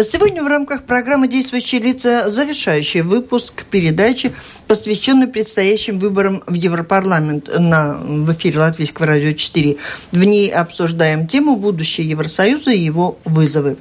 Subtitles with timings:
[0.00, 4.32] Сегодня в рамках программы «Действующие лица» завершающий выпуск передачи,
[4.66, 9.76] посвященный предстоящим выборам в Европарламент на, в эфире Латвийского радио 4.
[10.12, 13.76] В ней обсуждаем тему «Будущее Евросоюза и его вызовы».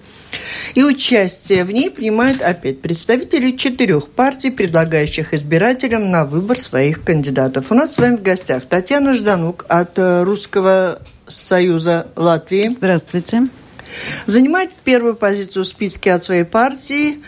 [0.76, 7.72] И участие в ней принимают опять представители четырех партий, предлагающих избирателям на выбор своих кандидатов.
[7.72, 12.68] У нас с вами в гостях Татьяна Жданук от Русского Союза Латвии.
[12.68, 13.48] Здравствуйте.
[14.26, 17.20] Занимает первую позицию в списке от своей партии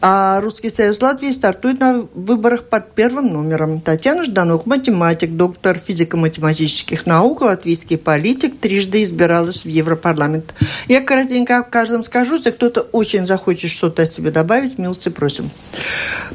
[0.00, 3.80] а Русский союз Латвии стартует на выборах под первым номером.
[3.80, 10.54] Татьяна Жданук, математик, доктор физико-математических наук, латвийский политик, трижды избиралась в Европарламент.
[10.86, 15.50] Я коротенько о каждом скажу, если кто-то очень захочет что-то о себе добавить, милости просим.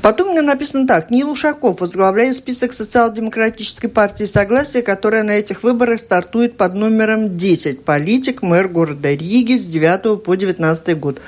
[0.02, 1.10] Потом у меня написано так.
[1.10, 7.86] Нил Ушаков возглавляет список социал-демократической партии «Согласие», которая на этих выборах стартует под номером 10.
[7.86, 11.22] Политик, мэр города Риги с 9 по 19 год.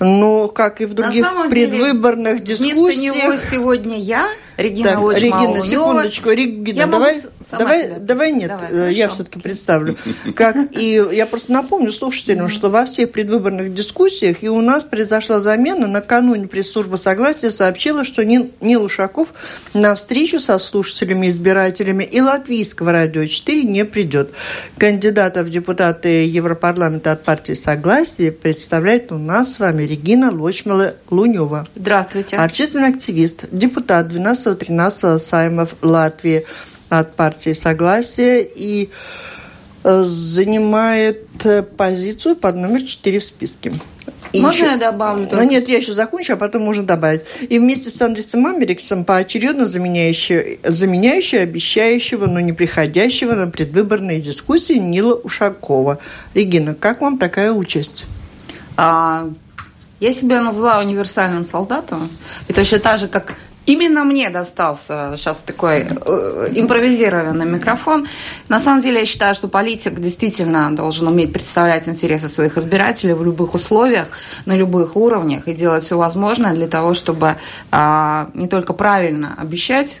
[0.00, 1.24] Но, как и в других
[1.70, 3.14] предвыборных дискуссиях...
[3.14, 4.26] Вместо него сегодня я
[4.58, 6.30] Регина так, Регина, секундочку.
[6.30, 9.96] Регина, я давай, давай, давай нет, давай, я все-таки представлю.
[10.34, 15.38] Как и я просто напомню слушателям, что во всех предвыборных дискуссиях и у нас произошла
[15.38, 15.86] замена.
[15.86, 18.50] Накануне пресс-служба согласия сообщила, что Нил,
[18.82, 19.28] Ушаков
[19.74, 24.32] на встречу со слушателями, избирателями и латвийского радио 4 не придет.
[24.76, 31.68] Кандидата в депутаты Европарламента от партии Согласия представляет у нас с вами Регина Лочмела Лунева.
[31.76, 32.36] Здравствуйте.
[32.36, 36.44] Общественный активист, депутат 12 13 Саймов Латвии
[36.88, 38.90] от партии Согласия и
[39.84, 43.72] э, занимает э, позицию под номер 4 в списке.
[44.32, 44.72] И можно еще...
[44.72, 45.28] я добавлю?
[45.30, 47.22] Ну, нет, я еще закончу, а потом можно добавить.
[47.48, 54.78] И вместе с Андресом Америксом поочередно заменяющий, заменяющий обещающего, но не приходящего на предвыборные дискуссии
[54.78, 55.98] Нила Ушакова.
[56.34, 58.04] Регина, как вам такая участь?
[58.76, 59.30] А,
[60.00, 62.08] я себя назвала универсальным солдатом.
[62.48, 63.34] И точно так же, как
[63.68, 68.06] Именно мне достался сейчас такой э, импровизированный микрофон.
[68.48, 73.22] На самом деле я считаю, что политик действительно должен уметь представлять интересы своих избирателей в
[73.22, 74.08] любых условиях,
[74.46, 77.36] на любых уровнях и делать все возможное для того, чтобы
[77.70, 80.00] э, не только правильно обещать,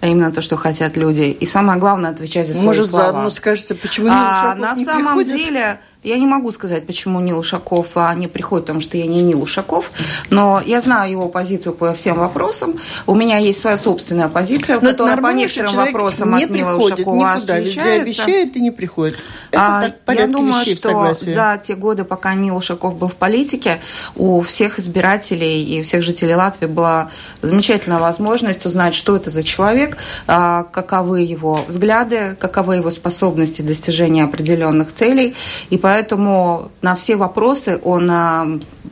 [0.00, 1.22] а именно то, что хотят люди.
[1.22, 3.02] И самое главное, отвечать за свои Может, слова.
[3.02, 5.36] Может, заодно скажете, почему не а, На не самом приходит?
[5.36, 9.20] деле, я не могу сказать, почему Нил Ушаков а, не приходит, потому что я не
[9.20, 9.90] Нил Ушаков,
[10.30, 12.76] но я знаю его позицию по всем вопросам.
[13.06, 17.34] У меня есть своя собственная позиция, но которая по некоторым вопросам не от Нила Ушакова
[17.34, 17.80] никуда, отличается.
[17.80, 19.18] Везде обещает и не приходит.
[19.50, 23.16] Это а, так я думаю, вещей, что за те годы, пока Нил Ушаков был в
[23.16, 23.80] политике,
[24.14, 27.10] у всех избирателей и у всех жителей Латвии была
[27.42, 29.96] замечательная возможность узнать, что это за человек,
[30.28, 35.34] а, каковы его взгляды, каковы его способности достижения определенных целей.
[35.70, 38.10] И поэтому на все вопросы он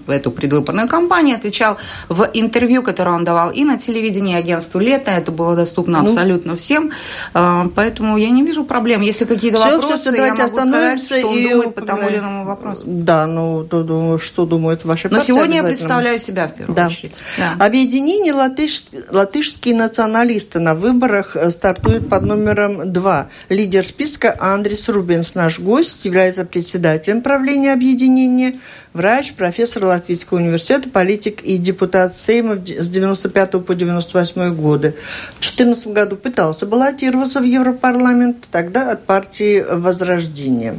[0.06, 1.76] в эту предвыборную кампанию отвечал
[2.08, 5.10] в интервью, которое он давал и на телевидении агентству «Лето».
[5.10, 6.92] Это было доступно ну, абсолютно всем.
[7.34, 9.00] А, поэтому я не вижу проблем.
[9.02, 12.44] Если какие-то все, вопросы, все, я могу сказать, что он думает по тому или иному
[12.44, 12.82] вопросу.
[12.86, 16.86] Да, ну, то, что думают ваши Но сегодня я представляю себя в первую да.
[16.86, 17.14] очередь.
[17.38, 17.64] Да.
[17.64, 18.84] Объединение латыш...
[19.10, 23.28] латышские националисты на выборах э, стартует под номером 2.
[23.48, 26.85] Лидер списка Андрис Рубинс, наш гость, является председателем
[27.22, 28.54] правления объединения,
[28.92, 34.94] врач, профессор Латвийского университета, политик и депутат Сейма с 95 по 98 годы.
[35.36, 40.78] В 2014 году пытался баллотироваться в Европарламент, тогда от партии «Возрождение»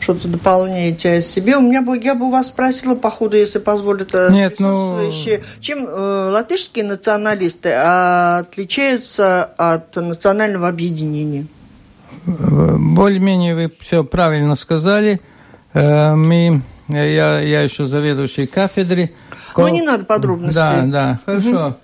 [0.00, 1.56] что-то дополняете о себе.
[1.56, 4.96] У меня бы, я бы у вас спросила, по ходу, если позволит э, Нет, ну...
[5.60, 11.46] чем э, латышские националисты отличаются от национального объединения?
[12.26, 15.20] Более-менее вы все правильно сказали.
[15.72, 19.12] Э, мы, я, я еще заведующий кафедры.
[19.56, 20.54] Ну, не надо подробностей.
[20.54, 21.66] Да, да, хорошо.
[21.66, 21.76] Угу.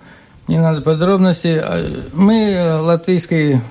[0.47, 1.61] Не надо подробностей.
[2.13, 3.61] Мы, латвийские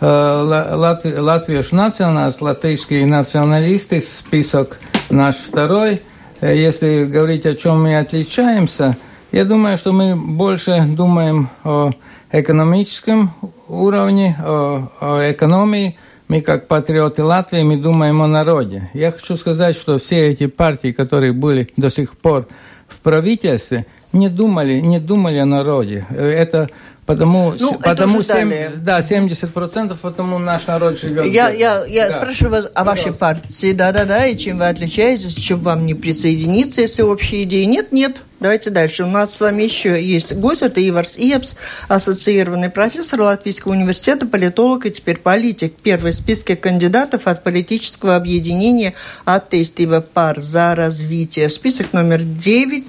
[0.00, 4.78] Лат, латвiešu националист, латышские националисты, список
[5.10, 6.02] наш второй.
[6.40, 8.96] Если говорить, о чем мы отличаемся,
[9.32, 11.90] я думаю, что мы больше думаем о
[12.30, 13.32] экономическом
[13.68, 15.96] уровне, экономии.
[16.28, 18.90] Мы, как патриоты Латвии, мы думаем о народе.
[18.92, 22.46] Я хочу сказать, что все эти партии, которые были до сих пор
[22.86, 26.06] в правительстве, не думали, не думали о народе.
[26.10, 26.68] Это
[27.08, 31.24] Потому, ну, потому 7, да, 70% потому наш народ живет.
[31.24, 32.18] Я, я, я да.
[32.18, 37.00] спрашиваю вас о вашей партии, да-да-да, и чем вы отличаетесь, чем вам не присоединиться, если
[37.00, 38.20] общей идеи нет, нет.
[38.40, 39.04] Давайте дальше.
[39.04, 41.56] У нас с вами еще есть гость, это Иварс Иепс,
[41.88, 45.74] ассоциированный профессор Латвийского университета, политолог и теперь политик.
[45.82, 48.92] Первый в списке кандидатов от политического объединения
[49.24, 51.48] «Аттеистива пар за развитие».
[51.48, 52.86] Список номер 9.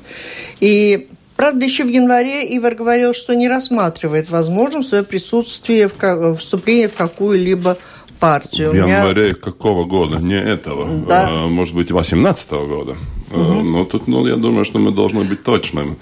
[0.60, 1.09] И
[1.40, 6.96] Правда, еще в январе Ивар говорил, что не рассматривает возможным свое присутствие в вступление в
[6.96, 7.78] какую-либо
[8.20, 8.72] партию.
[8.72, 10.18] В январе какого года?
[10.18, 10.86] Не этого.
[11.08, 11.30] Да.
[11.30, 12.98] А, может быть, 18 года.
[13.32, 13.64] Угу.
[13.64, 15.96] Но тут, ну, я думаю, что мы должны быть точными.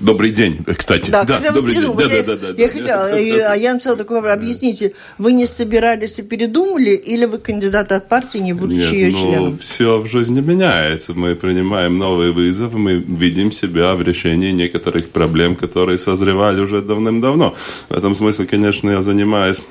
[0.00, 1.10] Добрый день, кстати.
[1.10, 1.92] Да, да добрый день.
[1.96, 4.34] Да, я, да, да, я да, хотела, а я написала такой вопрос.
[4.34, 9.10] Объясните, вы не собирались и передумали, или вы кандидат от партии, не будучи Нет, ее
[9.12, 9.58] ну, членом?
[9.58, 11.14] все в жизни меняется.
[11.14, 17.54] Мы принимаем новые вызовы, мы видим себя в решении некоторых проблем, которые созревали уже давным-давно.
[17.88, 19.62] В этом смысле, конечно, я занимаюсь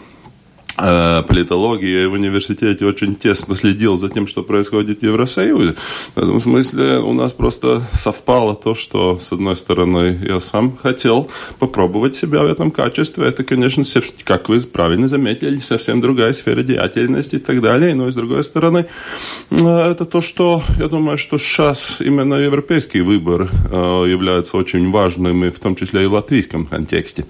[0.76, 5.76] политологии в университете очень тесно следил за тем, что происходит в Евросоюзе.
[6.16, 11.30] В этом смысле у нас просто совпало то, что, с одной стороны, я сам хотел
[11.60, 13.28] попробовать себя в этом качестве.
[13.28, 13.84] Это, конечно,
[14.24, 17.96] как вы правильно заметили, совсем другая сфера деятельности и так далее.
[17.96, 18.88] Но, с другой стороны,
[19.52, 25.46] э, это то, что, я думаю, что сейчас именно европейский выбор э, является очень важным,
[25.46, 27.26] и в том числе и в латвийском контексте.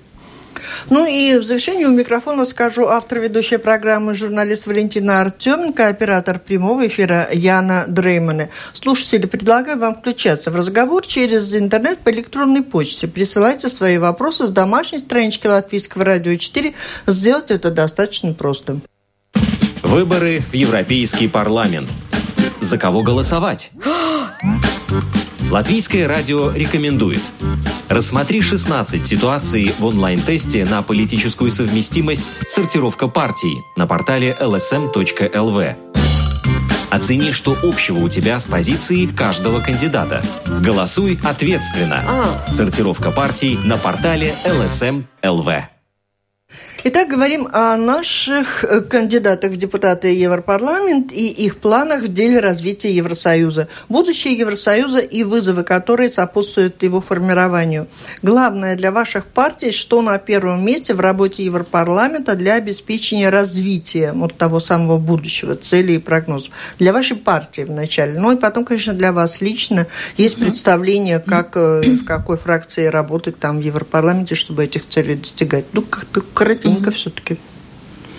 [0.90, 6.88] Ну и в завершении у микрофона скажу автор ведущей программы журналист Валентина Артеменко, оператор прямого
[6.88, 8.50] эфира Яна Дреймана.
[8.74, 13.07] Слушатели, предлагаю вам включаться в разговор через интернет по электронной почте.
[13.07, 16.74] Присылайте свои вопросы с домашней странички Латвийского радио 4.
[17.08, 18.81] Сделать это достаточно просто.
[19.84, 21.90] Выборы в Европейский парламент.
[22.66, 23.70] За кого голосовать?
[25.52, 27.22] Латвийское радио рекомендует.
[27.90, 35.76] Рассмотри 16 ситуаций в онлайн-тесте на политическую совместимость «Сортировка партий» на портале lsm.lv.
[36.90, 40.24] Оцени, что общего у тебя с позицией каждого кандидата.
[40.48, 42.04] Голосуй ответственно.
[42.08, 42.52] А.
[42.52, 45.75] Сортировка партий на портале lsm.lv.
[46.88, 52.96] Итак, говорим о наших э, кандидатах в депутаты Европарламент и их планах в деле развития
[52.96, 53.68] Евросоюза.
[53.90, 57.88] Будущее Евросоюза и вызовы, которые сопутствуют его формированию.
[58.22, 64.38] Главное для ваших партий, что на первом месте в работе Европарламента для обеспечения развития вот
[64.38, 66.54] того самого будущего, целей и прогнозов.
[66.78, 68.20] Для вашей партии вначале.
[68.20, 69.88] Ну и потом, конечно, для вас лично
[70.18, 75.66] есть представление, как, э, в какой фракции работать там в Европарламенте, чтобы этих целей достигать.
[75.74, 77.38] Ну, как-то коротенько Ленка все-таки.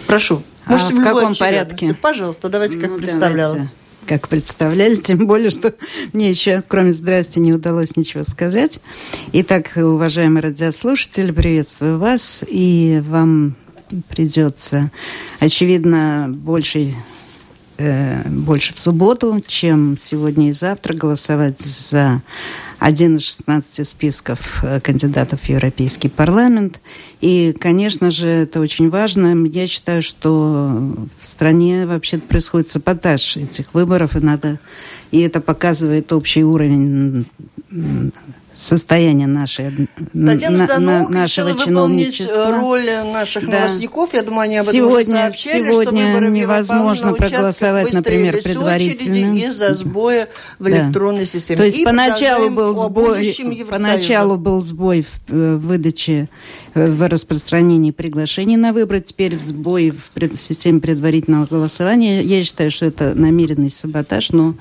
[0.07, 0.43] Прошу.
[0.67, 1.95] Можете а в, в каком порядке?
[2.01, 3.55] Пожалуйста, давайте, как ну, представляла.
[3.55, 3.73] Давайте
[4.07, 5.75] как представляли, тем более, что
[6.13, 8.79] мне еще, кроме «здрасте», не удалось ничего сказать.
[9.33, 13.57] Итак, уважаемые радиослушатели, приветствую вас, и вам
[14.09, 14.91] придется,
[15.41, 16.95] очевидно, больше,
[17.79, 22.23] э, больше в субботу, чем сегодня и завтра голосовать за
[22.79, 26.81] один из 16 списков э, кандидатов в Европейский парламент.
[27.21, 29.35] И, конечно же, это очень важно.
[29.47, 34.59] Я считаю, что в стране вообще происходит саботаж этих выборов, и надо...
[35.13, 37.27] И это показывает общий уровень
[38.57, 42.51] состояние нашей, Татьяна на, на, нашего чиновничества.
[42.51, 43.59] роль наших да.
[43.59, 44.15] новостников.
[44.15, 49.37] Я думаю, они об этом сегодня, уже сообщали, сегодня что невозможно проголосовать, например, предварительно.
[49.37, 51.27] из-за сбоя в электронной да.
[51.27, 51.57] системе.
[51.59, 53.37] То есть И поначалу был сбой,
[53.69, 56.29] поначалу был сбой в э, выдаче,
[56.75, 62.23] э, в распространении приглашений на выборы, теперь сбой в пред, системе предварительного голосования.
[62.23, 64.55] Я считаю, что это намеренный саботаж, но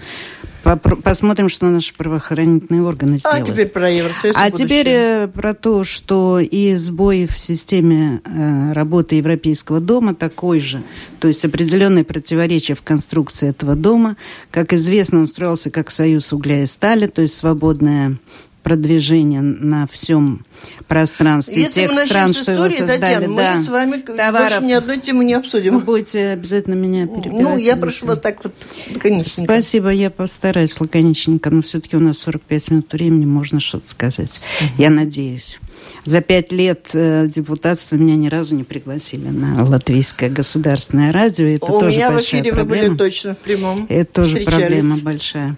[1.03, 3.49] Посмотрим, что наши правоохранительные органы а сделают.
[3.49, 4.35] А теперь про Евросоюз.
[4.37, 10.59] А теперь э, про то, что и сбой в системе э, работы Европейского дома такой
[10.59, 10.81] же.
[11.19, 14.17] То есть определенные противоречия в конструкции этого дома.
[14.49, 18.17] Как известно, он строился как союз угля и стали, то есть свободная
[18.65, 20.43] продвижения на всем
[20.87, 22.99] пространстве Если тех стран, что его создали.
[22.99, 25.77] Татьяна, да, мы с вами товаров, больше ни одной темы не обсудим.
[25.77, 27.41] Вы будете обязательно меня перебивать.
[27.43, 28.55] Ну, я прошу вас так вот
[28.91, 29.53] лаконичненько.
[29.53, 34.31] Спасибо, я постараюсь лаконичненько, но все-таки у нас 45 минут времени, можно что-то сказать.
[34.59, 34.69] Угу.
[34.81, 35.59] Я надеюсь.
[36.05, 41.45] За пять лет э, депутатства меня ни разу не пригласили на латвийское государственное радио.
[41.45, 42.81] Это У тоже меня в эфире проблема.
[42.81, 43.85] вы были точно в прямом.
[43.89, 45.55] Это тоже проблема большая.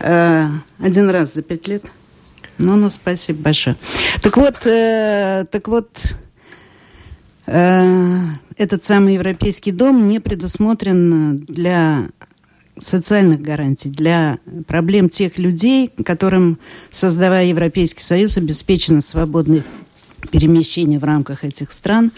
[0.00, 0.46] Э,
[0.78, 1.84] один раз за пять лет–
[2.58, 3.76] ну, ну, спасибо большое.
[4.22, 5.88] Так вот, э, так вот,
[7.46, 12.08] э, этот самый Европейский дом не предусмотрен для
[12.78, 16.58] социальных гарантий, для проблем тех людей, которым,
[16.90, 19.62] создавая Европейский Союз, обеспечено свободный
[20.30, 22.12] перемещения в рамках этих стран.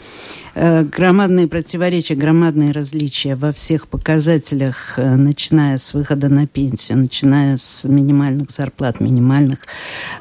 [0.54, 7.56] Э, громадные противоречия, громадные различия во всех показателях, э, начиная с выхода на пенсию, начиная
[7.56, 9.60] с минимальных зарплат, минимальных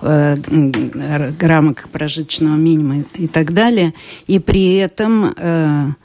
[0.01, 0.35] э,
[1.39, 3.93] рамок прожиточного минимума и так далее.
[4.27, 5.95] И при этом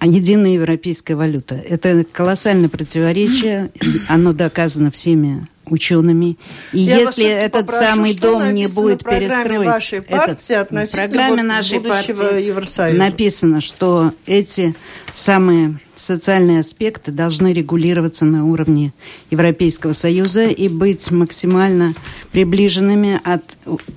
[0.00, 1.56] единая европейская валюта.
[1.56, 3.72] Это колоссальное противоречие,
[4.08, 6.36] оно доказано всеми учеными.
[6.72, 11.42] И Я если этот попрошу, самый дом не будет перестроен, вашей партии этот, в программе
[11.42, 12.98] нашей партии Евросоюза?
[12.98, 14.74] написано, что эти
[15.12, 18.92] самые социальные аспекты должны регулироваться на уровне
[19.30, 21.94] Европейского Союза и быть максимально
[22.32, 23.56] приближенными от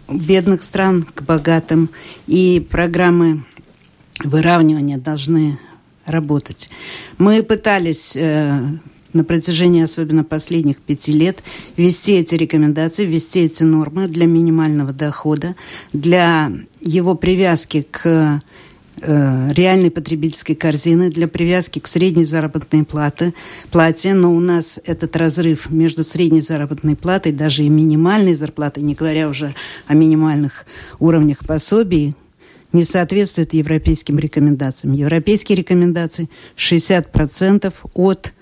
[0.09, 1.89] бедных стран к богатым.
[2.27, 3.43] И программы
[4.23, 5.59] выравнивания должны
[6.05, 6.69] работать.
[7.17, 8.59] Мы пытались э,
[9.13, 11.43] на протяжении особенно последних пяти лет
[11.77, 15.55] ввести эти рекомендации, ввести эти нормы для минимального дохода,
[15.93, 16.51] для
[16.81, 18.41] его привязки к
[19.01, 23.33] э, реальной потребительской корзины, для привязки к средней заработной платы,
[23.71, 28.93] плате, но у нас этот разрыв между средней заработной платой, даже и минимальной зарплатой, не
[28.93, 29.53] говоря уже
[29.87, 30.65] о минимальных
[30.99, 32.15] уровнях пособий,
[32.73, 34.93] не соответствует европейским рекомендациям.
[34.93, 38.33] Европейские рекомендации 60% от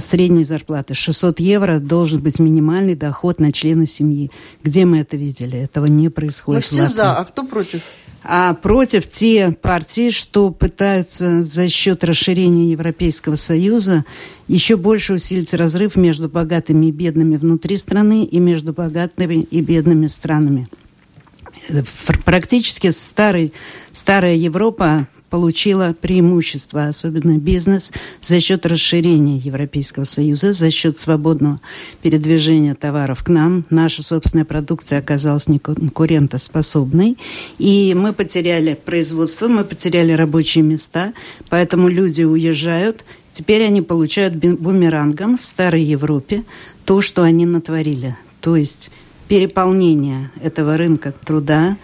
[0.00, 0.94] средней зарплаты.
[0.94, 4.30] 600 евро должен быть минимальный доход на члена семьи.
[4.62, 5.58] Где мы это видели?
[5.58, 6.62] Этого не происходит.
[6.62, 7.82] Мы все за, а кто против?
[8.26, 14.06] А против те партии, что пытаются за счет расширения Европейского Союза
[14.48, 20.06] еще больше усилить разрыв между богатыми и бедными внутри страны и между богатыми и бедными
[20.06, 20.68] странами.
[21.68, 21.82] Э,
[22.24, 23.52] практически старый,
[23.92, 27.90] старая Европа получила преимущество, особенно бизнес,
[28.22, 31.60] за счет расширения Европейского Союза, за счет свободного
[32.02, 33.64] передвижения товаров к нам.
[33.68, 37.18] Наша собственная продукция оказалась неконкурентоспособной,
[37.58, 41.12] и мы потеряли производство, мы потеряли рабочие места,
[41.48, 46.44] поэтому люди уезжают, Теперь они получают бумерангом в Старой Европе
[46.84, 48.16] то, что они натворили.
[48.40, 48.92] То есть
[49.26, 51.76] переполнение этого рынка труда,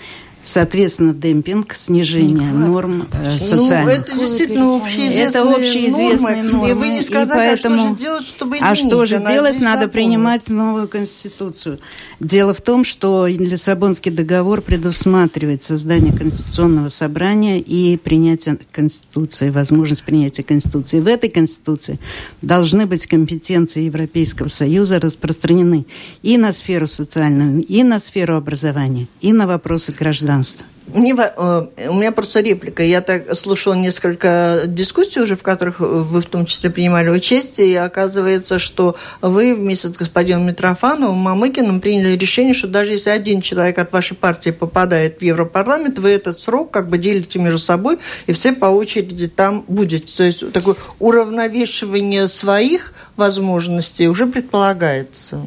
[0.43, 3.85] Соответственно, демпинг, снижение ну, норм э, социальных.
[3.85, 6.51] Ну, это действительно общеизвестные это общеизвестные нормы.
[6.51, 6.71] нормы.
[6.71, 7.75] И вы не сказали, и поэтому...
[7.75, 8.71] а что же делать, чтобы изменить?
[8.71, 9.61] А что же Она делать?
[9.61, 9.91] Надо напомню.
[9.91, 11.79] принимать новую конституцию.
[12.21, 20.43] Дело в том, что Лиссабонский договор предусматривает создание конституционного собрания и принятие конституции, возможность принятия
[20.43, 21.01] конституции.
[21.01, 21.99] В этой конституции
[22.41, 25.85] должны быть компетенции Европейского Союза распространены
[26.23, 30.67] и на сферу социальную, и на сферу образования, и на вопросы граждан гражданства?
[30.93, 32.83] Не, э, у меня просто реплика.
[32.83, 37.75] Я так слушала несколько дискуссий уже, в которых вы в том числе принимали участие, и
[37.77, 43.79] оказывается, что вы вместе с господином Митрофановым, Мамыкиным приняли решение, что даже если один человек
[43.79, 48.33] от вашей партии попадает в Европарламент, вы этот срок как бы делите между собой, и
[48.33, 50.13] все по очереди там будете.
[50.17, 55.41] То есть такое уравновешивание своих возможностей уже предполагается.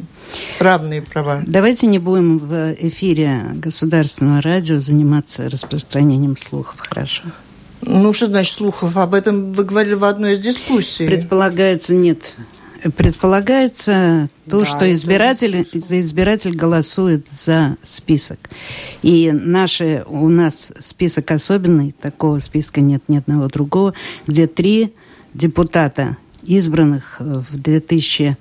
[0.60, 1.42] Равные права.
[1.46, 7.24] Давайте не будем в эфире государственного радио заниматься распространением слухов, хорошо?
[7.82, 8.96] Ну, что значит слухов?
[8.98, 11.06] Об этом вы говорили в одной из дискуссий.
[11.06, 12.34] Предполагается, нет.
[12.98, 18.50] Предполагается то, да, что избиратель, за избиратель голосует за список.
[19.02, 23.94] И наши, у нас список особенный, такого списка нет ни одного другого,
[24.28, 24.94] где три
[25.34, 28.38] депутата, избранных в 2000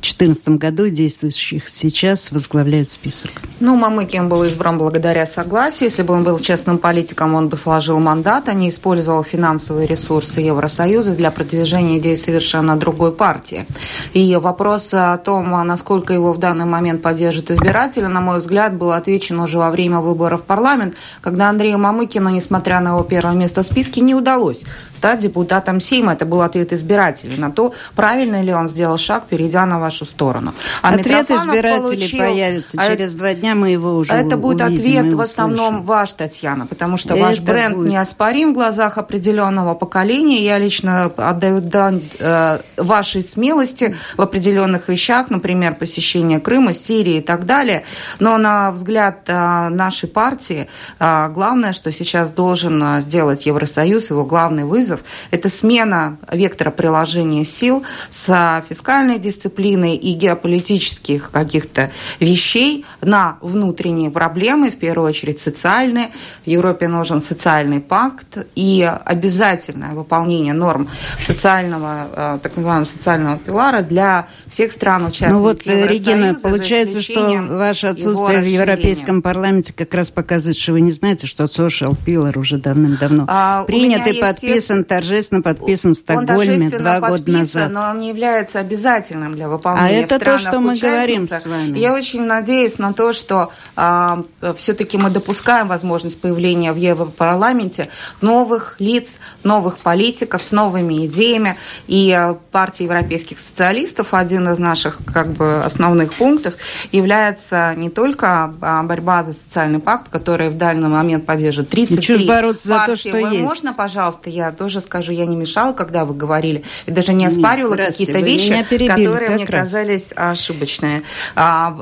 [0.00, 3.30] 2014 году действующих сейчас возглавляют список.
[3.60, 5.88] Ну, Мамыкин был избран благодаря согласию.
[5.88, 10.40] Если бы он был честным политиком, он бы сложил мандат, а не использовал финансовые ресурсы
[10.40, 13.66] Евросоюза для продвижения идей совершенно другой партии.
[14.12, 18.92] И вопрос о том, насколько его в данный момент поддержит избиратели, на мой взгляд, был
[18.92, 23.62] отвечен уже во время выборов в парламент, когда Андрею Мамыкину, несмотря на его первое место
[23.62, 24.62] в списке, не удалось
[24.94, 26.14] стать депутатом Сейма.
[26.14, 30.52] Это был ответ избирателей на то, правильно ли он сделал шаг, перейдя на вашу сторону.
[30.82, 32.18] А ответ избирателей получил...
[32.18, 36.12] появится а через два дня, мы его уже Это будет увидим, ответ в основном ваш,
[36.12, 37.92] Татьяна, потому что это ваш бренд будет...
[37.92, 40.44] неоспорим в глазах определенного поколения.
[40.44, 47.20] Я лично отдаю дань э, вашей смелости в определенных вещах, например, посещение Крыма, Сирии и
[47.20, 47.84] так далее.
[48.18, 54.24] Но на взгляд э, нашей партии э, главное, что сейчас должен э, сделать Евросоюз, его
[54.24, 55.00] главный вызов,
[55.30, 61.90] это смена вектора приложения сил с фискальной дисциплины дисциплины и геополитических каких-то
[62.20, 66.08] вещей на внутренние проблемы, в первую очередь социальные.
[66.44, 73.82] В Европе нужен социальный пакт и обязательное выполнение норм социального, э, так называемого социального пилара
[73.82, 79.94] для всех стран участников Ну вот, Регина, получается, что ваше отсутствие в Европейском парламенте как
[79.94, 84.84] раз показывает, что вы не знаете, что social pillar уже давным-давно а, принят и подписан,
[84.84, 87.70] торжественно подписан в Стокгольме два года назад.
[87.70, 91.78] но он не является обязательным для выполнения А это то, что мы говорим с вами.
[91.78, 94.22] Я очень надеюсь на то, что а,
[94.56, 97.88] все-таки мы допускаем возможность появления в Европарламенте
[98.20, 101.56] новых лиц, новых политиков с новыми идеями.
[101.86, 106.54] И а, партия европейских социалистов, один из наших как бы основных пунктов,
[106.92, 112.68] является не только а, борьба за социальный пакт, который в данный момент поддерживает 33 бороться
[112.68, 112.80] партии.
[112.80, 113.42] За то, что Вы есть.
[113.42, 117.76] можно, пожалуйста, я тоже скажу, я не мешала, когда вы говорили, и даже не оспаривала
[117.76, 119.64] какие-то вещи, которые мне раз.
[119.64, 121.02] казались ошибочные.
[121.34, 121.74] А,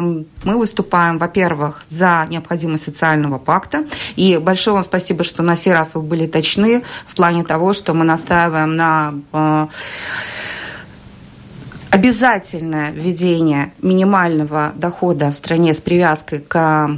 [0.00, 3.84] э, мы выступаем, во-первых, за необходимость социального пакта.
[4.16, 7.94] И большое вам спасибо, что на сей раз вы были точны в плане того, что
[7.94, 9.66] мы настаиваем на э,
[11.90, 16.90] обязательное введение минимального дохода в стране с привязкой к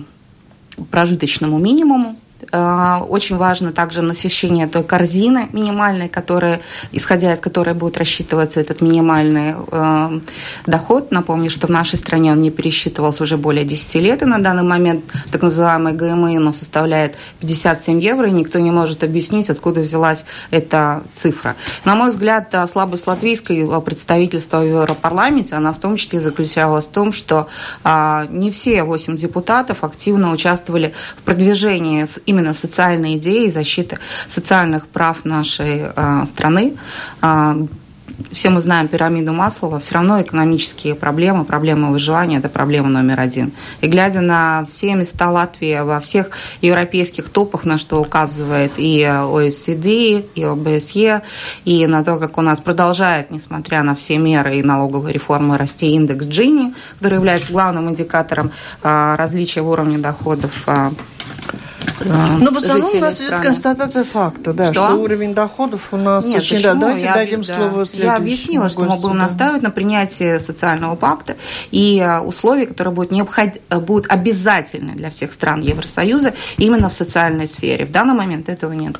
[0.91, 2.17] прожиточному минимуму.
[2.53, 6.61] Э, очень важно также насыщение той корзины минимальной, которая,
[6.93, 10.21] исходя из которой будет рассчитываться этот минимальный э,
[10.67, 11.11] доход.
[11.11, 14.63] Напомню, что в нашей стране он не пересчитывался уже более 10 лет, и на данный
[14.63, 20.27] момент так называемый ГМИ он составляет 57 евро, и никто не может объяснить, откуда взялась
[20.51, 21.57] эта цифра.
[21.87, 27.13] На мой взгляд, слабость латвийского представительства в Европарламенте, она в том числе заключалась в том,
[27.13, 27.49] что
[27.83, 35.25] э, не все 8 депутатов активно участвовали в продвижении именно социальной идеи защиты социальных прав
[35.25, 36.77] нашей э, страны.
[37.23, 37.67] Э,
[38.31, 43.53] все мы знаем пирамиду Маслова, все равно экономические проблемы, проблемы выживания– это проблема номер один.
[43.81, 46.31] И глядя на все места Латвии во всех
[46.61, 49.87] европейских топах, на что указывает и ОСЦД,
[50.35, 51.23] и ОБСЕ,
[51.65, 55.95] и на то, как у нас продолжает, несмотря на все меры и налоговые реформы, расти
[55.95, 60.93] индекс Джини, который является главным индикатором а, различия в уровне доходов а,
[62.05, 64.88] но ну, в основном у нас идет констатация факта, да, что?
[64.88, 66.62] что уровень доходов у нас Нет, очень...
[66.62, 67.55] Да, давайте я, дадим да.
[67.55, 69.25] слово Я объяснила, что мы будем да.
[69.25, 71.37] настаивать на принятии социального пакта
[71.71, 73.51] и э, условий, которые будут, необход...
[73.71, 77.87] Э, будут обязательны для всех стран Евросоюза именно в социальной сфере.
[77.87, 78.97] В данный момент этого нет.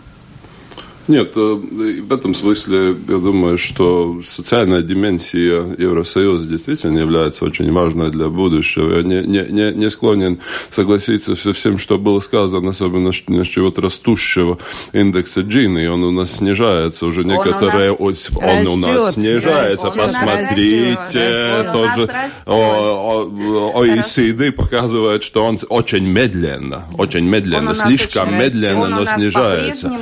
[1.09, 8.11] Нет, э, в этом смысле я думаю, что социальная дименсия Евросоюза действительно является очень важной
[8.11, 8.99] для будущего.
[8.99, 10.39] Я не, не, не, не склонен
[10.71, 14.59] согласиться со всем, что было сказано, особенно насчет растущего
[14.93, 15.91] индекса Джины.
[15.91, 17.93] Он у нас снижается уже некоторые...
[17.93, 19.87] Он у нас, он у нас снижается.
[19.87, 22.09] Растет, Посмотрите, растет, тоже
[22.47, 29.93] OECD показывает, что он очень медленно, очень медленно, слишком медленно, но снижается.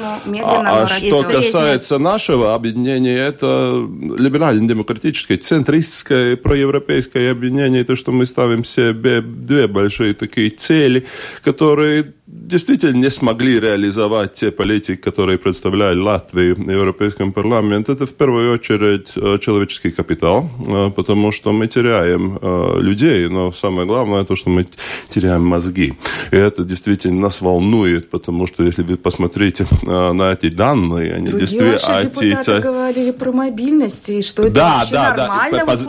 [0.98, 3.87] Что касается нашего объединения, это
[4.18, 11.07] либерально-демократическое, центристское, проевропейское объединение, то, что мы ставим себе две большие такие цели,
[11.42, 18.12] которые действительно не смогли реализовать те политики, которые представляли Латвию в Европейском парламенте, это в
[18.12, 24.25] первую очередь э, человеческий капитал, э, потому что мы теряем э, людей, но самое главное
[24.25, 24.66] то, что мы
[25.09, 25.95] теряем мозги.
[26.31, 31.40] И это действительно нас волнует, потому что если вы посмотрите на эти данные, они Другие
[31.40, 31.73] действительно...
[31.73, 32.62] Ваши депутаты эти...
[32.62, 35.66] говорили про мобильность, и что это да, вообще да, нормально да.
[35.66, 35.87] Поз...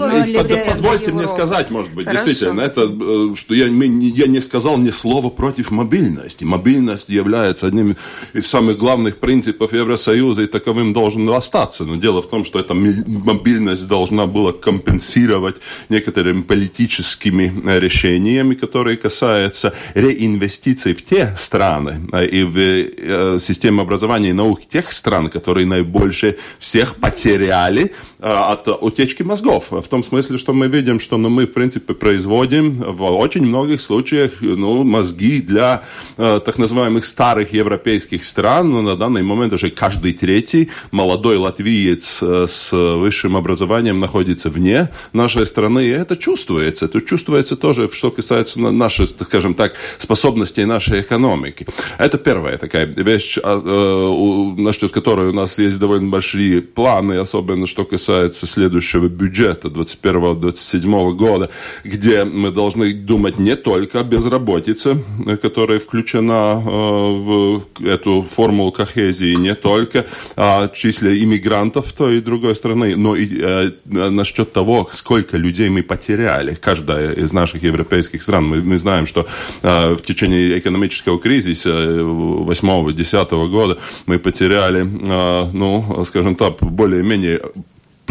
[0.69, 2.25] Позвольте мне сказать, может быть, Хорошо.
[2.25, 6.44] действительно, это, что я, я не сказал ни слова против мобильности мобильности.
[6.62, 7.96] Мобильность является одним
[8.34, 11.86] из самых главных принципов Евросоюза, и таковым должен остаться.
[11.86, 15.56] Но дело в том, что эта мобильность должна была компенсировать
[15.89, 23.82] некоторыми политическими э, решениями, которые касаются реинвестиций в те страны э, и в э, систему
[23.82, 29.71] образования и науки тех стран, которые наибольше всех потеряли от утечки мозгов.
[29.71, 33.81] В том смысле, что мы видим, что ну, мы, в принципе, производим в очень многих
[33.81, 35.84] случаях ну, мозги для
[36.17, 42.21] Э, так называемых старых европейских стран, но на данный момент уже каждый третий молодой латвиец
[42.21, 46.86] э, с высшим образованием находится вне нашей страны, и это чувствуется.
[46.86, 51.65] Это чувствуется тоже, что касается нашей, скажем так, способностей нашей экономики.
[51.97, 57.65] Это первая такая вещь, а, э, насчет которой у нас есть довольно большие планы, особенно
[57.65, 61.50] что касается касается следующего бюджета 2021-2027 года,
[61.86, 64.97] где мы должны думать не только о безработице,
[65.41, 72.97] которая включена в эту формулу кохезии, не только о числе иммигрантов той и другой страны,
[72.97, 76.56] но и насчет того, сколько людей мы потеряли.
[76.56, 78.43] Каждая из наших европейских стран.
[78.43, 79.26] Мы, мы знаем, что
[79.62, 87.39] в течение экономического кризиса 8-10 года мы потеряли, ну, скажем так, более-менее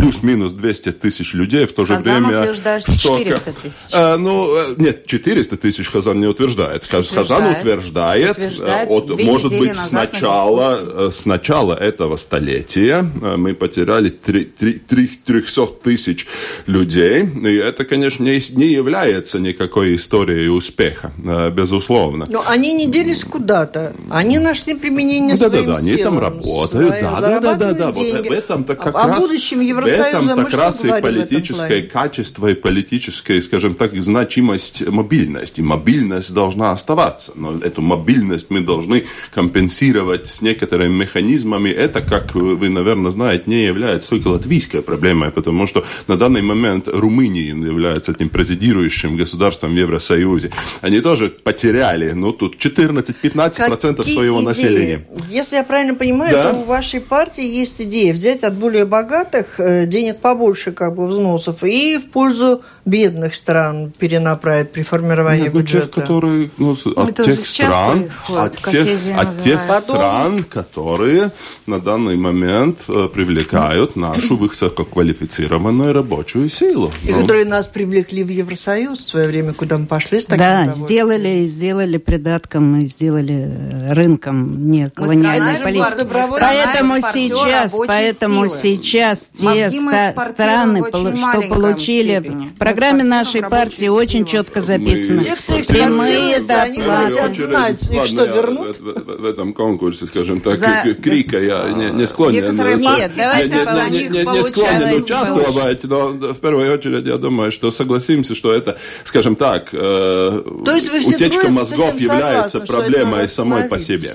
[0.00, 2.40] плюс-минус 200 тысяч людей, в то же Хазан время...
[2.40, 3.74] утверждает, что 400 тысяч.
[3.92, 6.84] А, ну, э, нет, 400 тысяч Хазан не утверждает.
[6.84, 14.10] Хазан утверждает, утверждает от, может быть, с начала, э, с начала этого столетия мы потеряли
[14.10, 14.44] 3,
[14.88, 16.26] 3, 300 тысяч
[16.66, 17.22] людей.
[17.22, 21.12] И это, конечно, не, не является никакой историей успеха,
[21.52, 22.26] безусловно.
[22.28, 23.94] Но они не делись куда-то.
[24.10, 26.90] Они нашли применение да, своим да, да, они там работают.
[26.90, 27.90] Да, да, да, да, да.
[27.90, 29.22] Вот в этом-то как о раз...
[29.22, 35.60] будущем В этом как раз и политическое качество и политическая, скажем так, значимость мобильности.
[35.60, 41.68] Мобильность должна оставаться, но эту мобильность мы должны компенсировать с некоторыми механизмами.
[41.70, 46.88] Это, как вы, наверное, знаете, не является только латвийской проблемой, потому что на данный момент
[46.88, 50.50] Румыния является этим президирующим государством в Евросоюзе.
[50.80, 54.46] Они тоже потеряли, ну, тут 14-15% Какие своего идеи?
[54.46, 55.06] населения.
[55.30, 56.52] Если я правильно понимаю, Да.
[56.52, 61.06] то у вашей партии есть идея взять от более богатых э, денег побольше как бы
[61.06, 65.86] взносов и в пользу бедных стран перенаправить при формировании Нет, ну, бюджета.
[65.86, 69.60] тех, которые, ну, от Это тех стран, от тех, от тех.
[69.68, 71.30] Потом- стран, которые
[71.66, 76.90] на данный момент э, привлекают нашу высококвалифицированную рабочую силу.
[77.04, 80.38] И Ну, которые нас привлекли в Евросоюз в свое время, куда мы пошли с таким
[80.40, 86.06] Да, сделали, сделали придатком и сделали э, рынком не колониальной политики.
[86.40, 88.60] Поэтому сейчас, поэтому силы.
[88.62, 92.50] сейчас те ста- страны, что получили степени.
[92.70, 95.22] В программе нашей партии очень четко записано.
[95.22, 97.12] Те, кто Прямые экспортируется, они доплаты.
[97.12, 98.78] хотят знать, их Ладно, что, вернут?
[98.78, 102.44] В, этом конкурсе, скажем так, За- крика я не, не склонен.
[102.44, 107.70] Нет, давайте не, за не- них склонен участвовать, но в первую очередь я думаю, что
[107.70, 114.14] согласимся, что это, скажем так, э, утечка мозгов является проблемой самой по себе.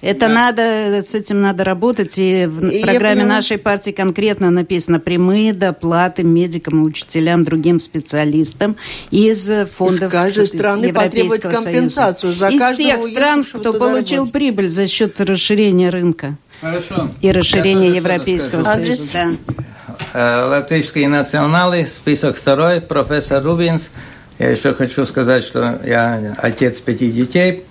[0.00, 0.62] Это надо,
[1.02, 2.18] с этим надо работать.
[2.18, 8.76] И в И программе нашей партии конкретно написано прямые доплаты медикам, учителям, другим специалистам
[9.10, 12.38] из фондов Из каждой страны потребовать Европейского компенсацию Союза.
[12.38, 14.32] за из каждого тех стран, кто получил работать.
[14.32, 17.08] прибыль за счет расширения рынка Хорошо.
[17.20, 18.78] и расширения Европейского скажу.
[18.78, 19.10] Андрес.
[19.10, 19.36] Союза.
[19.46, 19.64] Да.
[20.12, 23.90] Э, Латвийские националы, список второй, профессор Рубинс.
[24.38, 27.64] Я еще хочу сказать, что я отец пяти детей.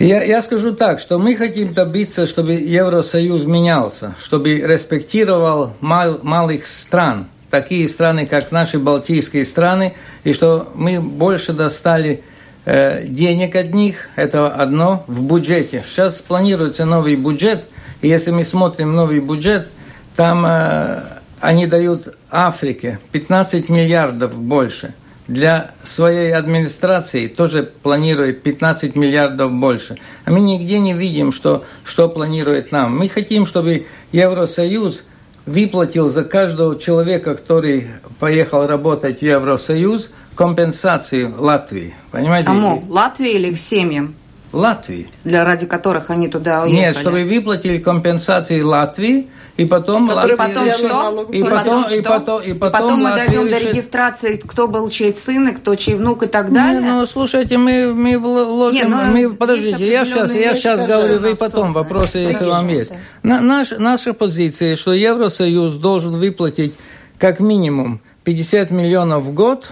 [0.00, 6.66] Я, я скажу так, что мы хотим добиться, чтобы Евросоюз менялся, чтобы респектировал мал- малых
[6.66, 12.24] стран, такие страны, как наши балтийские страны, и что мы больше достали
[12.64, 15.84] э, денег от них, это одно, в бюджете.
[15.86, 17.66] Сейчас планируется новый бюджет,
[18.02, 19.68] и если мы смотрим новый бюджет,
[20.16, 21.02] там э,
[21.40, 24.92] они дают Африке 15 миллиардов больше.
[25.26, 29.96] Для своей администрации тоже планирует 15 миллиардов больше.
[30.26, 32.98] А мы нигде не видим, что, что планирует нам.
[32.98, 35.02] Мы хотим, чтобы Евросоюз
[35.46, 41.94] выплатил за каждого человека, который поехал работать в Евросоюз, компенсацию Латвии.
[42.10, 42.46] Понимаете?
[42.46, 42.84] Кому?
[42.88, 44.14] Латвии или их семьям,
[44.54, 45.08] Латвии.
[45.24, 46.80] для ради которых они туда уехали?
[46.80, 51.26] Нет, чтобы выплатили компенсации Латвии, и потом Латвия Потом что?
[51.30, 55.14] И потом, и потом, и потом, потом мы дойдем до решит- регистрации, кто был чей
[55.14, 56.80] сын, и кто чей внук и так Не, далее.
[56.80, 61.20] ну, слушайте, мы, мы вл- вложим, Не, ну, мы, подождите, я сейчас, я сейчас говорю,
[61.20, 62.90] вы потом, вопросы, если Хорошо, вам есть.
[63.22, 66.74] На- наш, наша позиция, что Евросоюз должен выплатить
[67.18, 69.68] как минимум 50 миллионов в год,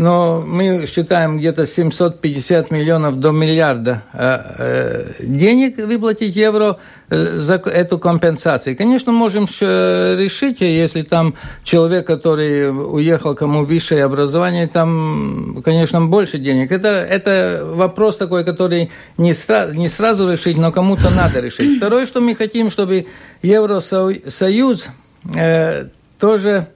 [0.00, 6.78] но мы считаем где-то 750 миллионов до миллиарда э, э, денег выплатить евро
[7.10, 8.78] э, за эту компенсацию.
[8.78, 11.34] Конечно, можем решить, если там
[11.64, 16.72] человек, который уехал, кому высшее образование, там, конечно, больше денег.
[16.72, 21.76] Это, это вопрос такой, который не, сра- не сразу решить, но кому-то надо решить.
[21.76, 23.04] Второе, что мы хотим, чтобы
[23.42, 24.88] Евросоюз
[25.36, 26.68] э, тоже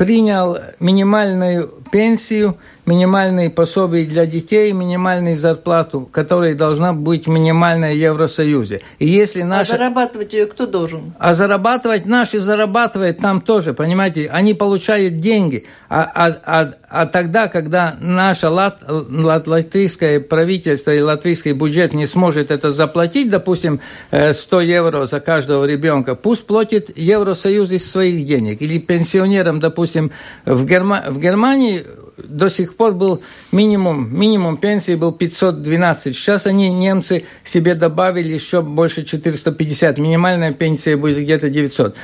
[0.00, 2.56] принял минимальную пенсию,
[2.90, 8.82] минимальные пособия для детей, минимальную зарплату, которая должна быть минимальная в Евросоюзе.
[8.98, 9.74] И если наша...
[9.74, 11.14] А зарабатывать ее кто должен?
[11.20, 14.28] А зарабатывать наши зарабатывают там тоже, понимаете?
[14.32, 15.66] Они получают деньги.
[15.88, 22.08] А, а, а, а тогда, когда наше лат, лат, латвийское правительство и латвийский бюджет не
[22.08, 28.62] сможет это заплатить, допустим, 100 евро за каждого ребенка, пусть платит Евросоюз из своих денег.
[28.62, 30.10] Или пенсионерам, допустим,
[30.44, 31.04] в, Герма...
[31.08, 31.84] в Германии
[32.16, 36.14] до сих пор был минимум, минимум пенсии был 512.
[36.14, 39.98] Сейчас они, немцы, себе добавили еще больше 450.
[39.98, 41.96] Минимальная пенсия будет где-то 900.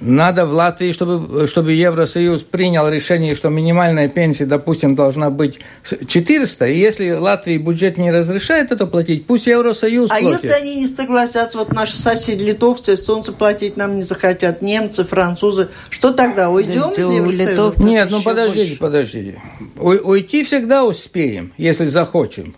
[0.00, 5.58] Надо в Латвии, чтобы, чтобы Евросоюз принял решение, что минимальная пенсия, допустим, должна быть
[6.06, 6.66] 400.
[6.66, 10.28] И если Латвии бюджет не разрешает это платить, пусть Евросоюз а платит.
[10.28, 15.04] А если они не согласятся, вот наши соседи литовцы, эстонцы платить нам не захотят, немцы,
[15.04, 17.82] французы, что тогда, уйдем из Евросоюза?
[17.84, 18.78] Нет, ну подождите, больше.
[18.78, 19.42] подождите.
[19.76, 22.56] Уйти всегда успеем, если захочем.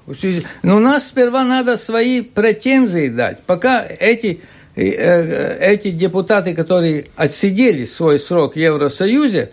[0.63, 3.43] Но у нас сперва надо свои претензии дать.
[3.45, 4.41] Пока эти,
[4.77, 9.53] э, э, эти депутаты, которые отсидели свой срок в Евросоюзе,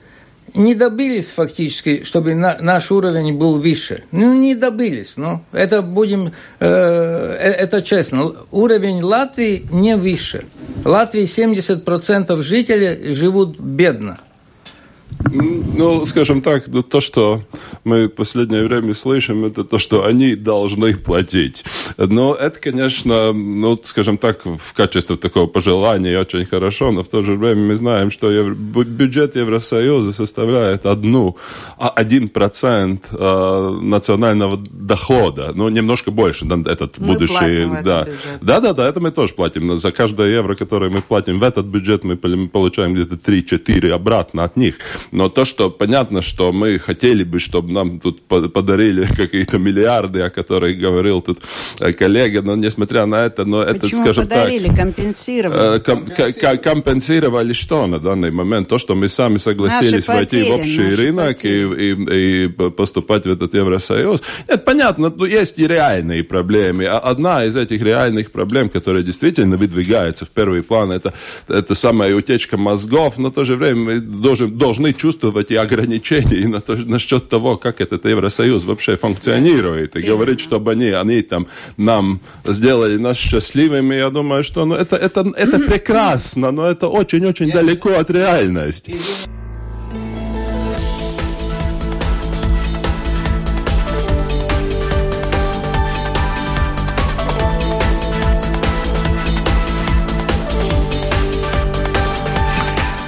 [0.56, 4.04] не добились фактически, чтобы на, наш уровень был выше.
[4.12, 5.14] Ну, не добились.
[5.16, 6.66] Ну, это будем, э,
[7.40, 8.34] э это честно.
[8.52, 10.46] Уровень Латвии не выше.
[10.84, 14.20] В Латвии 70% жителей живут бедно.
[15.32, 17.44] Ну, скажем так, то, что
[17.84, 21.66] мы в последнее время слышим, это то, что они должны платить.
[21.98, 27.22] Но это, конечно, ну, скажем так, в качестве такого пожелания очень хорошо, но в то
[27.22, 31.36] же время мы знаем, что бюджет Евросоюза составляет одну,
[31.78, 37.84] а один процент э, национального дохода, ну, немножко больше, этот мы будущий...
[37.84, 38.08] да.
[38.42, 39.78] да, да, да, это мы тоже платим.
[39.78, 44.56] За каждое евро, которое мы платим в этот бюджет, мы получаем где-то 3-4 обратно от
[44.56, 44.76] них.
[45.12, 50.30] Но то, что понятно, что мы хотели бы, чтобы нам тут подарили какие-то миллиарды, о
[50.30, 51.40] которых говорил тут
[51.80, 54.68] э, коллега, но несмотря на это, но это, скажем подарили?
[54.68, 54.78] так...
[54.78, 55.78] Компенсировали?
[55.78, 58.68] Э, ком компенсировали что на данный момент?
[58.68, 63.26] То, что мы сами согласились наши войти потери, в общий рынок и, и, и поступать
[63.26, 64.24] в этот Евросоюз.
[64.48, 66.86] Нет, понятно, но есть и реальные проблемы.
[66.86, 71.14] А одна из этих реальных проблем, которая действительно выдвигается в первый план, это,
[71.48, 76.38] это самая утечка мозгов, но в то же время мы должен, должны чувствовать и ограничения
[76.44, 79.96] и на то, насчет того, как этот Евросоюз вообще функционирует.
[79.96, 84.96] И говорить, чтобы они, они там нам сделали нас счастливыми, я думаю, что ну, это,
[84.96, 88.96] это, это прекрасно, но это очень-очень далеко от реальности.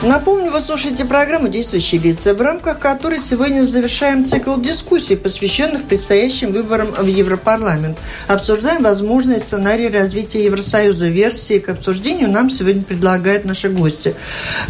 [0.04, 6.52] Напомню, вы слушаете программу «Действующие лица», в рамках которой сегодня завершаем цикл дискуссий, посвященных предстоящим
[6.52, 7.98] выборам в Европарламент.
[8.28, 11.08] Обсуждаем возможные сценарии развития Евросоюза.
[11.08, 14.14] Версии к обсуждению нам сегодня предлагают наши гости.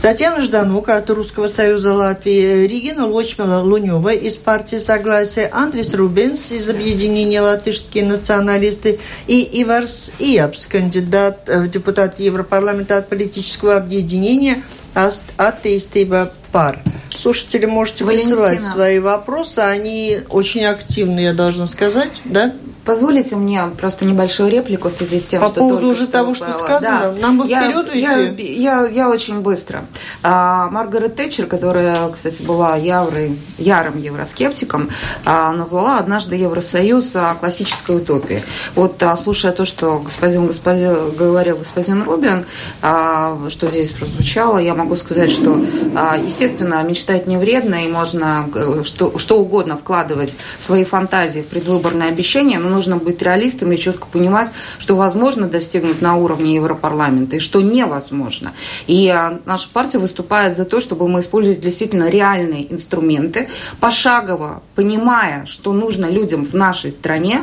[0.02, 6.70] Татьяна Жданука от Русского союза Латвии, Регина Лочмела Лунева из партии «Согласие», Андрис Рубенс из
[6.70, 16.80] объединения «Латышские националисты» и Иварс Иапс, кандидат в депутат Европарламента от политического объединения– attīstība par.
[17.16, 18.36] Слушатели, можете Валентина.
[18.36, 22.54] высылать свои вопросы, они очень активны, я должна сказать, да?
[22.86, 26.34] Позволите мне просто небольшую реплику в связи с тем, По что поводу уже что того,
[26.34, 27.22] что сказано, да.
[27.22, 28.00] нам бы я, вперед уйти.
[28.54, 29.86] Я, я, я очень быстро.
[30.24, 34.89] А, Маргарет Тэтчер, которая, кстати, была яврой, ярым евроскептиком,
[35.26, 38.44] а, назвала однажды Евросоюз классической утопией.
[38.76, 42.46] Вот а, слушая то, что господин, господин говорил господин Рубин,
[42.82, 45.63] а, что здесь прозвучало, я могу сказать, что,
[45.96, 51.48] а, естественно, мечтать не вредно, и можно э, что, что угодно вкладывать свои фантазии в
[51.48, 57.36] предвыборные обещания, но нужно быть реалистом и четко понимать, что возможно достигнуть на уровне Европарламента
[57.36, 58.54] и что невозможно.
[58.88, 65.46] И а, наша партия выступает за то, чтобы мы использовали действительно реальные инструменты, пошагово понимая,
[65.46, 67.42] что нужно людям в нашей стране,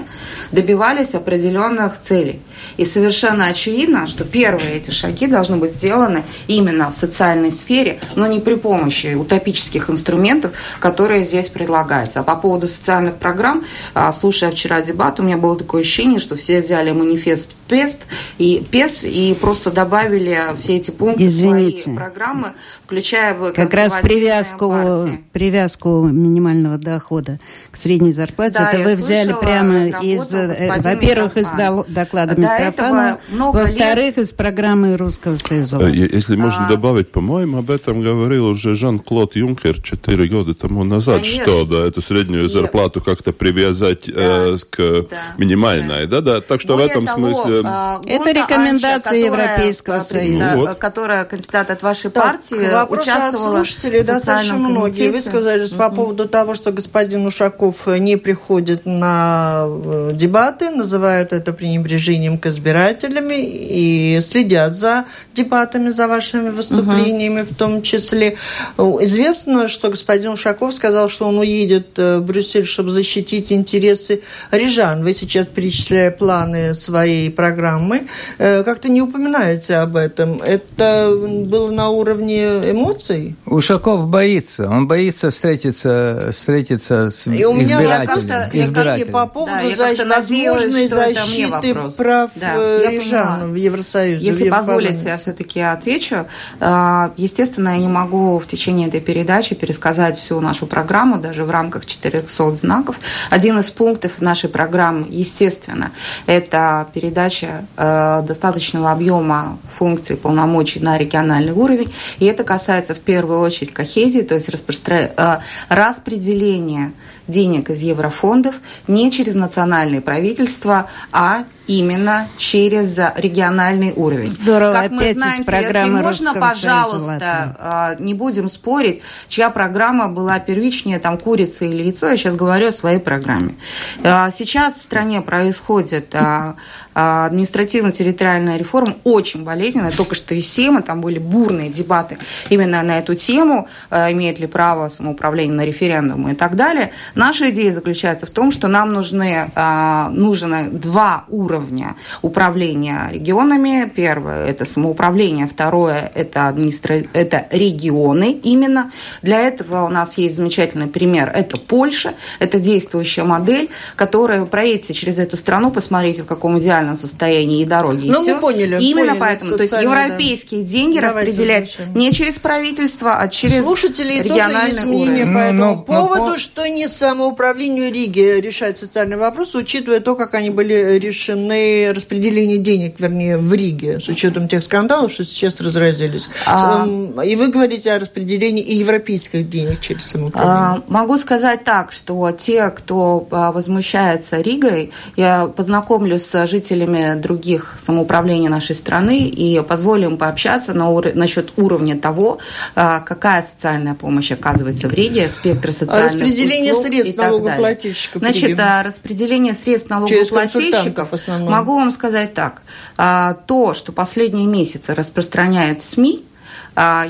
[0.51, 2.41] добивались определенных целей.
[2.77, 8.27] И совершенно очевидно, что первые эти шаги должны быть сделаны именно в социальной сфере, но
[8.27, 12.21] не при помощи утопических инструментов, которые здесь предлагаются.
[12.21, 13.65] А по поводу социальных программ,
[13.95, 18.07] а, слушая вчера дебат, у меня было такое ощущение, что все взяли манифест ПЕСТ
[18.39, 21.83] и ПЕС и просто добавили все эти пункты Извините.
[21.85, 22.49] свои программы,
[22.85, 25.21] включая как раз привязку, партии.
[25.33, 27.39] привязку минимального дохода
[27.71, 28.55] к средней зарплате.
[28.59, 31.49] Да, это вы взяли прямо из, э, во-первых, из
[31.89, 35.79] доклада До много во-вторых, из программы Русского Союза.
[35.81, 36.69] Э, Если можно А.
[36.71, 41.43] добавить, по-моему, об этом говорил уже Жан-Клод Юнкер четыре года тому назад, Конечно.
[41.45, 45.17] что да, эту среднюю И- зарплату как-то привязать э, с- к Да.
[45.39, 46.41] минимальной, да, да.
[46.41, 47.63] Так что Более в этом того, смысле.
[47.65, 50.33] а, Это рекомендация Европейского Союза.
[50.45, 50.79] предста- Вот.
[50.79, 55.11] Которая кандидат от вашей Так, партии вопросы от участвовала слушателей в достаточно многие.
[55.11, 61.53] Вы сказали по поводу того, что господин Ушаков не приходит на э, дебаты, называют это
[61.53, 68.37] пренебрежением к избирателям и следят за дебатами, за вашими выступлениями в том числе.
[68.77, 74.23] Э, Известно, что господин Ушаков сказал, что он уедет э, в Брюссель, чтобы защитить интересы
[74.51, 74.98] рижан.
[75.05, 78.07] Вы сейчас, перечисляя планы своей программы,
[78.39, 80.41] э, как-то не упоминаете об этом.
[80.43, 81.13] Это
[81.45, 83.37] было на уровне эмоций?
[83.47, 89.13] Ушаков боится, он боится встретиться, встретиться с И у меня я Мнение избирателем.
[89.13, 93.53] по поводу Да, я защ- как-то возможной защиты прав Да, э, я рижан поняла.
[93.53, 94.25] в Евросоюзе.
[94.25, 96.27] Если в позволите, я все-таки отвечу.
[96.61, 101.51] А, Естественно, я не могу в течение этой передачи пересказать всю нашу программу, даже в
[101.51, 102.97] рамках 400 знаков.
[103.31, 105.93] Один из пунктов нашей программы, естественно,
[106.27, 111.93] это передача э, достаточного объема функций полномочий на региональный уровень.
[112.19, 116.93] И это касается в первую очередь кохезии, то есть э, распределения
[117.29, 124.29] денег из еврофондов не через национальные правительства, а именно через региональный уровень.
[124.29, 130.99] Здорово, Как мы знаем, если можно, пожалуйста, а, не будем спорить, чья программа была первичнее,
[130.99, 133.55] там, курица или яйцо, я сейчас говорю о своей программе.
[134.03, 136.57] А, Сейчас в стране происходит а,
[136.99, 143.15] административно-территориальная реформа, очень болезненная, только что из Сейма, там были бурные дебаты именно на эту
[143.15, 146.91] тему, а, имеет ли право самоуправление на референдум и так далее.
[147.15, 153.91] Наша идея заключается в том, что нам нужны, а, нужны два уровня управления регионами.
[153.95, 156.97] Первое– это самоуправление, второе– это, администра...
[157.13, 158.91] это регионы именно.
[159.23, 165.19] Для этого у нас есть замечательный пример– это Польша, это действующая модель, которая, проедете через
[165.19, 169.19] эту страну, посмотрите, в каком идеальном состоянии и дороги, и Ну, мы поняли, Именно поняли,
[169.21, 170.05] поэтому, то есть социально, да.
[170.07, 171.95] европейские деньги Давайте распределять завершим.
[171.99, 175.25] не через правительство, а через Слушателей тоже региональный есть мнение уровень.
[175.27, 180.01] по Ну, этому но- но поводу, по- что не самоуправлению Риги решать социальные вопросы, учитывая
[180.01, 185.25] то, как они были решены, распределение денег, вернее, в Риге, с учетом тех скандалов, что
[185.25, 186.29] сейчас разразились.
[186.47, 186.87] А-
[187.25, 190.59] И вы говорите о распределении и европейских денег через самоуправление.
[190.59, 197.77] А, Могу сказать так, что те, кто а, возмущается Ригой, я познакомлюсь с жителями других
[197.79, 202.39] самоуправлений нашей страны и позволю им пообщаться на ур- насчет уровня того,
[202.75, 208.59] а, какая социальная помощь оказывается в Риге, спектр социальных распределение услуг средств и налогоплательщиков Значит,
[208.61, 211.13] а, распределение средств налогоплательщиков,
[211.49, 212.63] могу вам сказать так,
[212.97, 216.25] а, то, что последние месяцы распространяет СМИ,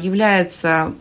[0.01, 0.95] является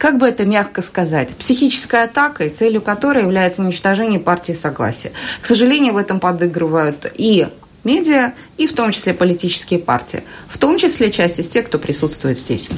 [0.00, 5.12] как бы это мягко сказать, психической атакой, целью которой является уничтожение партии согласия.
[5.42, 7.48] К сожалению, в этом подыгрывают и
[7.84, 12.38] медиа, и в том числе политические партии, в том числе часть из тех, кто присутствует
[12.38, 12.68] здесь.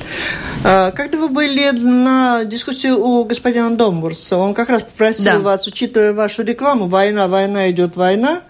[0.64, 5.38] А, Когда вы были на дискуссии у господина Домбурса, он как раз попросил Да.
[5.40, 8.42] вас, учитывая вашу рекламу, война, война, идет война,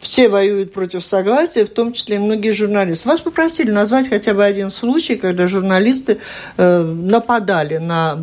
[0.00, 3.06] все воюют против согласия, в том числе и многие журналисты.
[3.08, 6.18] Вас попросили назвать хотя бы один случай, когда журналисты
[6.56, 8.18] э, нападали на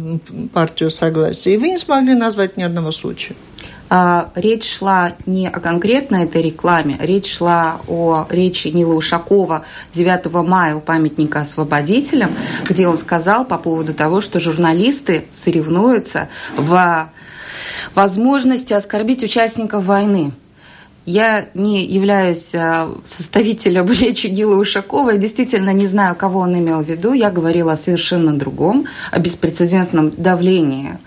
[0.54, 3.36] партию согласия, и вы не смогли назвать ни одного случая.
[3.89, 10.34] А, Речь шла не о конкретной этой рекламе, речь шла о речи Нила Ушакова 9
[10.45, 12.32] мая у памятника освободителям,
[12.67, 17.10] где он сказал по поводу того, что журналисты соревнуются в
[17.95, 20.34] возможности оскорбить участников войны.
[21.06, 25.12] Я не являюсь а, составителем речи Нила Ушакова.
[25.12, 27.13] Я действительно не знаю, кого он имел в виду.
[27.13, 30.97] Я говорила о совершенно другом, о беспрецедентном давлении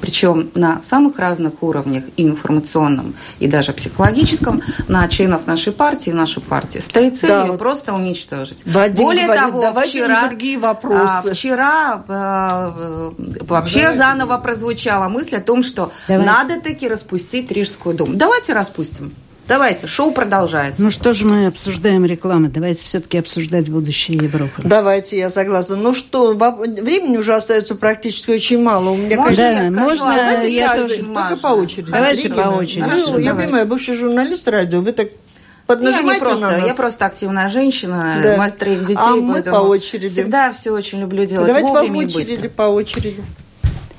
[0.00, 6.40] причем на самых разных уровнях, и информационном, и даже психологическом, на членов нашей партии нашу
[6.40, 6.82] партию.
[6.82, 8.62] Стоит целью Да, вот просто уничтожить.
[8.66, 11.28] Вадим Более говорит, того, давайте вчера, другие вопросы.
[11.28, 13.10] а, вчера э,
[13.42, 16.30] вообще заново прозвучала мысль о том, что Давайте.
[16.30, 18.14] надо таки распустить Рижскую думу.
[18.14, 19.12] Давайте распустим.
[19.50, 20.80] Давайте, шоу продолжается.
[20.80, 22.48] Ну что же мы обсуждаем рекламы?
[22.50, 24.62] Давайте все-таки обсуждать будущее Европы.
[24.62, 25.74] Давайте, я согласна.
[25.74, 28.90] Ну что, времени уже остается практически очень мало.
[28.90, 31.90] У меня, Можно конечно, Да, я скажу можно, Давайте я каждый, тоже- только по очереди.
[31.90, 32.80] Давайте Регина, по очереди.
[32.82, 35.08] Хорошо, я понимаю, бывший журналист радио, вы так
[35.66, 36.66] поднажимайте я просто, на нас.
[36.68, 38.36] Я просто активная женщина, Да.
[38.36, 40.08] мать троих детей, А мы по очереди.
[40.10, 43.24] всегда все очень люблю делать Давайте по очереди, по очереди.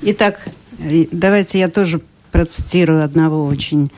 [0.00, 0.40] Итак,
[0.78, 3.90] давайте я тоже процитирую одного очень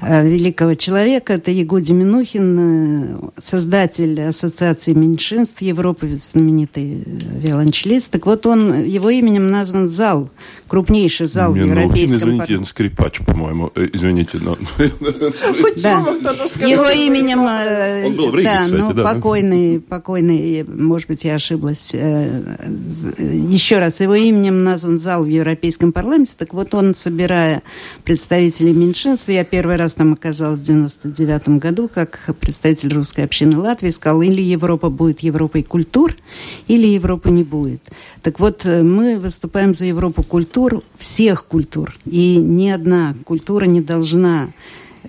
[0.00, 1.34] великого человека.
[1.34, 8.10] Это Егоди Минухин, э, создатель Ассоциации меньшинств Европы, знаменитый э, виолончелист.
[8.10, 10.28] Так вот, он, его именем назван зал,
[10.68, 12.58] крупнейший зал в Минухин, Европейском извините, парламенте.
[12.58, 13.72] он скрипач, по-моему.
[13.74, 14.56] Э, Извините, но...
[15.76, 16.68] Скажет.
[16.68, 19.02] Его именем, э, Он был в Риге, да, кстати, ну, да.
[19.14, 21.90] покойный, покойный, может быть, я ошиблась.
[21.94, 22.42] э,
[23.18, 26.32] Еще раз, его именем назван зал в Европейском парламенте.
[26.36, 27.62] Так вот, он, собирая
[28.04, 33.90] представителей меньшинств, я первый раз там оказалась в 99 году, как представитель русской общины Латвии,
[33.90, 36.16] сказал, или Европа будет Европой культур,
[36.68, 37.82] или Европы не будет.
[38.22, 41.96] Так вот, э, мы выступаем за Европу культур, всех культур.
[42.04, 44.48] И ни одна культура не должна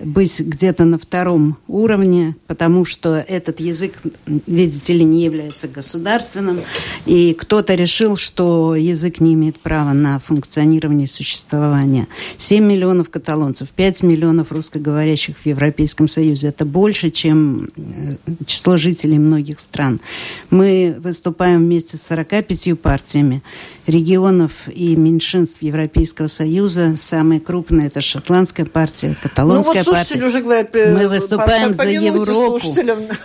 [0.04, 3.94] быть где-то на втором уровне, потому что этот язык,
[4.26, 6.58] видите ли, не является государственным,
[7.06, 12.06] и кто-то решил, что язык не имеет права на функционирование и существование.
[12.38, 16.48] 7 миллионов каталонцев, 5 миллионов русскоговорящих в Европейском Союзе.
[16.48, 20.00] Это больше, чем э, число жителей многих стран.
[20.50, 23.42] Мы выступаем вместе с 45 партиями
[23.88, 26.94] регионов и меньшинств Европейского Союза.
[26.96, 30.24] Самые крупные– это шотландская партия, Ну вот каталонская партия.
[30.24, 32.60] уже говорят, э, Мы выступаем по- за Европу.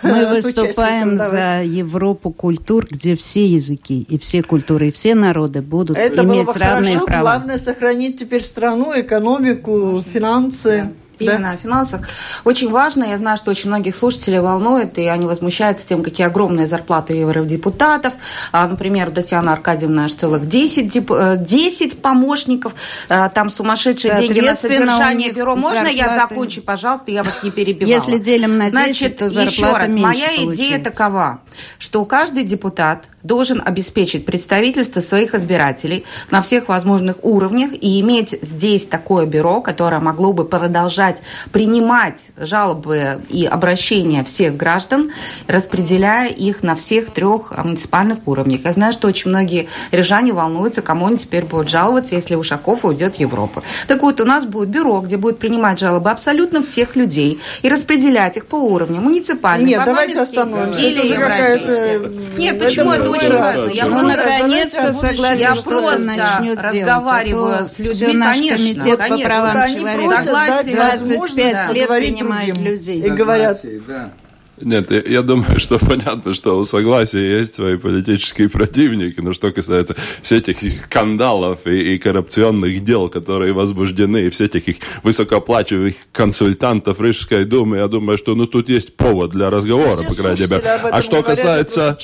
[0.02, 5.98] Мы выступаем за Европу культур, где все языки и все культуры, и все народы будут
[5.98, 7.06] Это было иметь бы равные хорошо.
[7.06, 7.22] права.
[7.22, 10.84] Главное сохранить теперь страну, экономику, финансы.
[10.84, 11.03] Да.
[11.24, 12.08] Именно о финансах.
[12.44, 16.66] Очень важно, я знаю, что очень многих слушателей волнует, и они возмущаются тем, какие огромные
[16.66, 18.14] зарплаты евродепутатов.
[18.52, 22.74] А, например, у Татьяны Аркадьевны аж целых 10, деп- э, 10 помощников,
[23.08, 25.56] А, там сумасшедшие деньги на содержание бюро.
[25.56, 27.92] Можно я зарплаты- закончу, пожалуйста, я вас не перебивала?
[27.92, 30.90] Если делим на 10, Значит, то еще раз, моя идея получается.
[30.90, 31.40] такова,
[31.78, 38.86] что каждый депутат должен обеспечить представительство своих избирателей на всех возможных уровнях и иметь здесь
[38.86, 45.10] такое бюро, которое могло бы продолжать принимать жалобы и обращения всех граждан,
[45.46, 48.60] распределяя их на всех трех а, муниципальных уровнях.
[48.64, 53.16] Я знаю, что очень многие рижане волнуются, кому они теперь будут жаловаться, если Ушаков уйдет
[53.16, 53.62] в Европу.
[53.86, 58.36] Так вот, у нас будет бюро, где будет принимать жалобы абсолютно всех людей и распределять
[58.36, 60.80] их по уровням муниципальных, Нет, давайте остановимся.
[60.80, 62.38] или Это европейских.
[62.38, 63.70] Нет, это почему это очень важно?
[63.70, 67.54] Я Ну, просто- наконец-то согласен, я что просто это начнет разговариваю делать.
[67.54, 69.16] А то с людьми, конечно, комитет конечно.
[69.16, 70.90] по правам человека.
[70.90, 71.72] возможность да.
[71.72, 72.72] лет говорить принимают другим.
[72.72, 73.00] людей.
[73.00, 74.10] И говорят, Да.
[74.60, 79.50] Нет, я, я думаю, что понятно, что у согласия есть свои политические противники, но что
[79.52, 87.00] касается всех этих скандалов и, и коррупционных дел, которые возбуждены, и всех этих высокооплачиваемых консультантов
[87.00, 90.62] Рижской думы, я думаю, что ну, тут есть повод для разговора, Все по крайней мере.
[90.90, 91.98] А что говорят, касается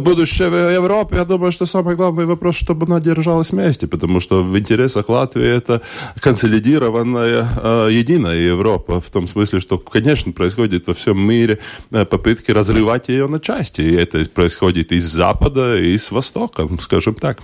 [0.00, 4.58] будущего Европы, я думаю, что самый главный вопрос, чтобы она держалась вместе, потому что в
[4.58, 5.82] интересах Латвии это
[6.20, 11.58] консолидированная э, единая Европа, в том смысле, что, конечно, происходит во всем мире
[11.90, 17.14] попытки разрывать ее на части, и это происходит и с Запада, и с Востока, скажем
[17.14, 17.40] так.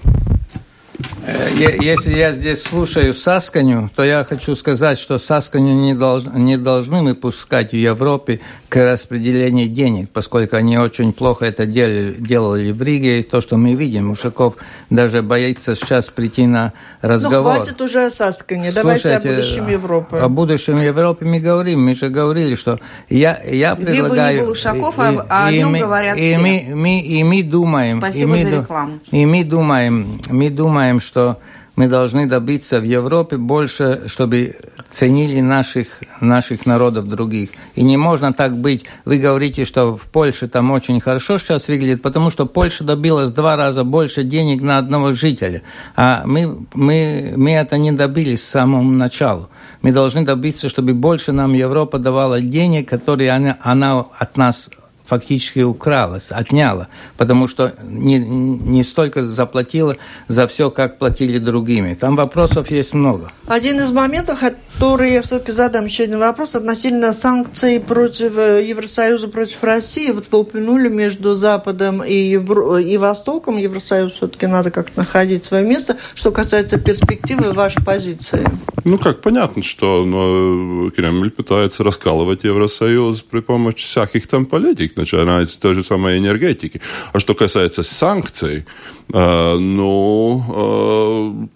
[1.27, 1.49] Э,
[1.81, 7.01] Если я здесь слушаю Сасканю, то я хочу сказать, что Сасканю не, долж- не должны
[7.03, 12.83] мы пускать в Европе к распределению денег, поскольку они очень плохо это делали, делали в
[12.83, 13.21] Риге.
[13.21, 14.57] И то, что мы видим, Ушаков
[14.91, 16.73] даже боится сейчас прийти на
[17.03, 17.55] ну разговор.
[17.55, 20.19] хватит уже о Саскане, давайте о Слушайте, будущем Европы.
[20.19, 21.85] О будущем Европы мы говорим.
[21.85, 24.43] Мы же говорили, что я, я Где бы ни предлагаю...
[24.43, 26.39] был Ушаков, и- а- а о и нем мы- говорят и все.
[26.39, 27.99] мы, мы, и мы думаем...
[27.99, 28.99] Спасибо и мы за рекламу.
[29.11, 31.14] И мы думаем, мы думаем, что
[31.77, 34.57] мы должны добиться в Европе больше, чтобы
[34.91, 35.89] ценили наших,
[36.21, 37.51] наших народов других.
[37.75, 38.85] И не можно так быть.
[39.05, 43.35] Вы говорите, что в Польше там очень хорошо сейчас выглядит, потому что Польша добилась в
[43.35, 45.63] два раза больше денег на одного жителя.
[45.97, 49.49] А мы, мы, мы это не добились с самого начала.
[49.83, 54.71] Мы должны добиться, чтобы больше нам Европа давала денег, которые она, она от нас
[55.05, 59.97] фактически украла, отняла, потому что не, не столько заплатила
[60.29, 61.95] за все, как платили другими.
[61.95, 63.31] Там вопросов есть много.
[63.47, 64.43] Один из моментов,
[64.75, 70.11] который я все-таки задам еще один вопрос относительно санкций против э, Евросоюза против России.
[70.11, 72.79] Вот вы упомянули между Западом и, Евро...
[72.79, 73.57] и Востоком.
[73.57, 75.97] Евросоюз все-таки надо как-то находить свое место.
[76.15, 78.45] Что касается перспективы вашей позиции.
[78.85, 85.47] Ну, как понятно, что ну, Кремль пытается раскалывать Евросоюз при помощи всяких там политик, начиная
[85.47, 86.81] с той же самой энергетики.
[87.13, 88.67] А что касается санкций,
[89.13, 90.43] ну,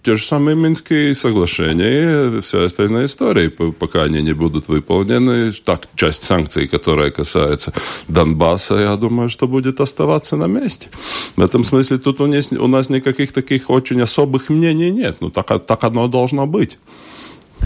[0.03, 6.23] те же самые Минские соглашения, вся остальная история, пока они не будут выполнены, так, часть
[6.23, 7.73] санкций, которая касается
[8.07, 10.89] Донбасса, я думаю, что будет оставаться на месте.
[11.35, 15.17] В этом смысле тут у нас, никаких таких очень особых мнений нет.
[15.19, 16.77] Ну, так, так оно должно быть.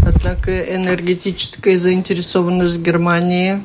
[0.05, 3.61] Однако энергетическая заинтересованность Германии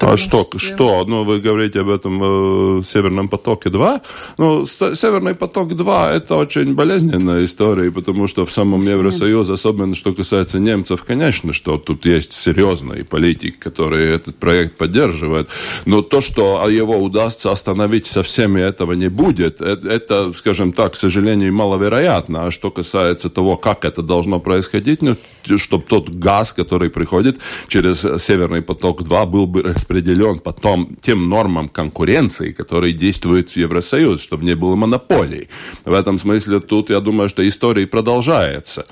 [0.00, 1.04] А что, что?
[1.06, 4.00] Ну, вы говорите об этом э, Северном потоке-2.
[4.38, 10.58] Ну, Северный поток-2 это очень болезненная история, потому что в самом Евросоюзе, особенно что касается
[10.58, 15.48] немцев, конечно, что тут есть серьезный политик, который этот проект поддерживает.
[15.86, 19.60] Но то, что его удастся остановить со всеми, этого не будет.
[19.60, 22.46] Это, это скажем так, к сожалению, маловероятно.
[22.46, 25.16] А что касается того, как это должно происходить, ну,
[25.58, 27.38] чтобы тот газ, который приходит
[27.68, 34.44] через Северный поток-2, был бы распределен потом тем нормам конкуренции, которые действуют в Евросоюз, чтобы
[34.44, 35.48] не было монополий.
[35.84, 38.84] В этом смысле тут, я думаю, что история продолжается.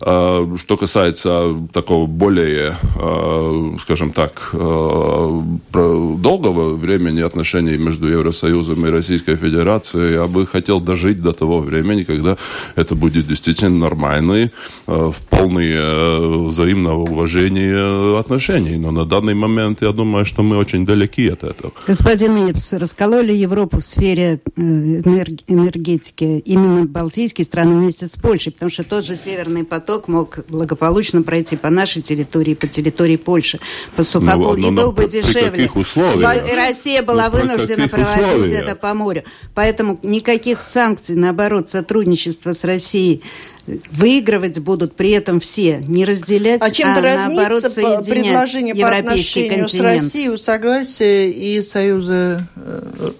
[0.00, 8.90] А, что касается такого более, а, скажем так, а, долгого времени отношений между Евросоюзом и
[8.90, 12.36] Российской Федерацией, я бы хотел дожить до того времени, когда
[12.76, 14.50] это будет действительно нормальный,
[14.86, 15.72] в полный
[16.18, 18.76] взаимного уважения отношений.
[18.76, 21.72] Но на данный момент я думаю, что мы очень далеки от этого.
[21.86, 28.70] Господин Нипс, раскололи Европу в сфере э, энергетики именно балтийские страны вместе с Польшей, потому
[28.70, 33.58] что тот же Северный поток мог благополучно пройти по нашей территории, по территории Польши,
[33.96, 35.64] по сухополу, ну, и был бы дешевле.
[35.64, 38.62] И Россия была ну, вынуждена проводить условиях?
[38.62, 39.22] это по морю.
[39.54, 43.22] Поэтому никаких санкций, наоборот, сотрудничество с Россией
[43.66, 49.64] выигрывать будут при этом все, не разделять, а, чем а наоборот соединять предложение по отношению
[49.64, 49.70] континент.
[49.70, 53.12] с Россией, согласие и Союза э,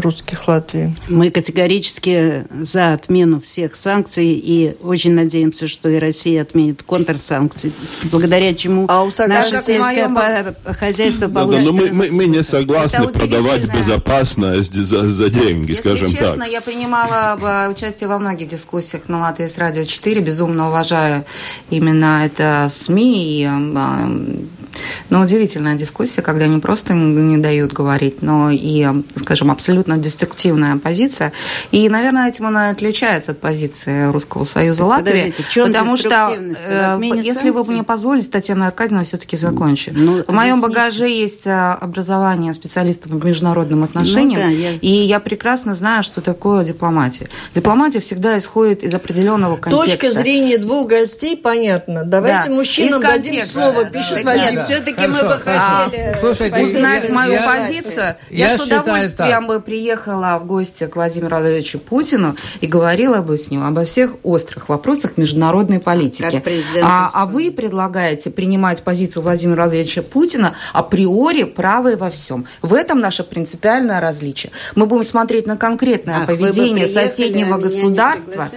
[0.00, 0.94] русских Латвии.
[1.08, 7.72] Мы категорически за отмену всех санкций и очень надеемся, что и Россия отменит контрсанкции,
[8.04, 10.54] благодаря чему а наше сельское моем...
[10.64, 11.64] хозяйство получит...
[11.64, 16.44] Да, но мы, мы, мы не согласны продавать безопасность за, за деньги, Если скажем честно,
[16.44, 16.52] так.
[16.52, 21.24] я принимала участие во многих дискуссиях на Латвии с Радио 4, безумно уважаю
[21.70, 23.44] именно это СМИ и
[25.10, 31.32] но удивительная дискуссия, когда не просто не дают говорить, но и, скажем, абсолютно деструктивная позиция.
[31.70, 35.34] И, наверное, этим она отличается от позиции Русского Союза Латвии.
[35.54, 39.92] Потому что, э, если вы мне позволите, Татьяна Аркадьевна, все-таки закончу.
[39.94, 44.72] Ну, в моем багаже есть а, образование специалиста по международным отношениям, ну, да, я...
[44.72, 47.28] и я прекрасно знаю, что такое дипломатия.
[47.54, 49.90] Дипломатия всегда исходит из определенного контекста.
[49.90, 52.04] Точка зрения двух гостей понятно.
[52.04, 52.54] Давайте да.
[52.54, 53.84] мужчинам дадим слово.
[53.84, 58.16] Да, Пишет да, Вадим все-таки мы бы хотели а, слушайте, узнать я, мою я, позицию.
[58.30, 63.38] Я, я с удовольствием бы приехала в гости к Владимиру Владимировичу Путину и говорила бы
[63.38, 66.42] с ним обо всех острых вопросах международной политики.
[66.82, 72.46] А, а вы предлагаете принимать позицию Владимира Владимировича Путина априори правой во всем.
[72.62, 74.52] В этом наше принципиальное различие.
[74.74, 78.48] Мы будем смотреть на конкретное Ах, поведение соседнего а государства.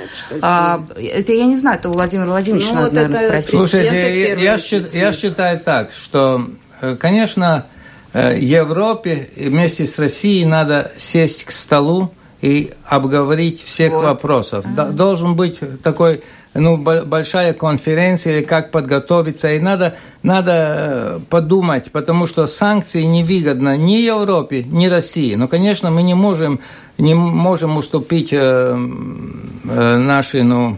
[0.42, 3.50] А, это я не знаю, это у Владимира Владимировича ну, надо, вот наверное, спросить.
[3.52, 6.50] Слушайте, я, я, я считаю так, что,
[6.82, 7.66] э, конечно,
[8.14, 14.06] э, Европе вместе с Россией надо сесть к столу и обговорить всех вот.
[14.06, 14.66] вопросов.
[14.66, 14.92] Ага.
[14.92, 16.24] Должен быть такой
[16.54, 19.52] ну, большая конференция или как подготовиться.
[19.52, 25.36] И надо, надо э, подумать, потому что санкции невыгодны ни Европе, ни России.
[25.36, 26.60] Но, конечно, мы не можем,
[26.98, 30.78] не можем уступить э, э, наши, ну,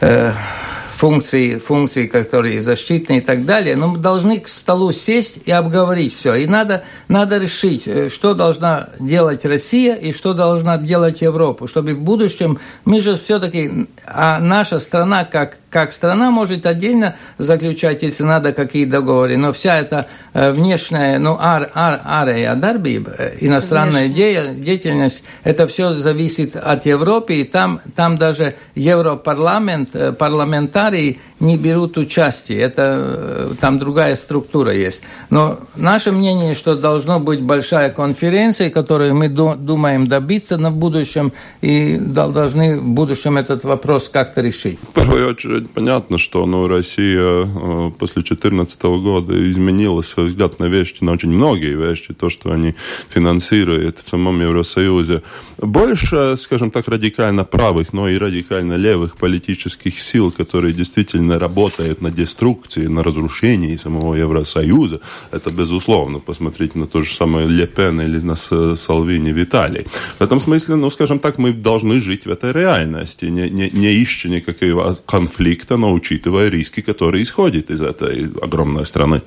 [0.00, 0.32] э,
[0.96, 6.16] функции, функции, которые защитные и так далее, но мы должны к столу сесть и обговорить
[6.16, 6.34] все.
[6.36, 11.94] И надо, надо решить, э, что должна делать Россия и что должна делать Европа, чтобы
[11.94, 18.22] в будущем мы же все-таки, а наша страна как как страна может отдельно заключать, если
[18.22, 24.08] надо, какие договоры, но вся эта э, внешняя, ну, ар, ар, ария дарбиба, э, иностранная
[24.08, 31.56] де, деятельность, это все зависит от Европы, и там, там даже Европарламент, э, парламентарии не
[31.56, 32.60] берут участие.
[32.60, 35.02] Это там другая структура есть.
[35.30, 41.98] Но наше мнение, что должно быть большая конференция, которую мы думаем добиться на будущем, и
[41.98, 44.78] должны в будущем этот вопрос как-то решить.
[44.80, 50.64] В первую очередь, понятно, что ну, Россия э, после 2014 года изменила свой взгляд на
[50.64, 52.74] вещи, на очень многие вещи, то, что они
[53.08, 55.22] финансируют в самом Евросоюзе.
[55.58, 62.10] Больше, скажем так, радикально правых, но и радикально левых политических сил, которые действительно работает на
[62.10, 65.00] деструкции, на разрушении самого Евросоюза,
[65.32, 66.18] это безусловно.
[66.18, 69.86] Посмотрите на то же самое Ле Пен или на Салвини Виталий.
[70.18, 74.02] В этом смысле, ну, скажем так, мы должны жить в этой реальности, не, не, не
[74.02, 79.22] ища никакого конфликта, но учитывая риски, которые исходят из этой огромной страны.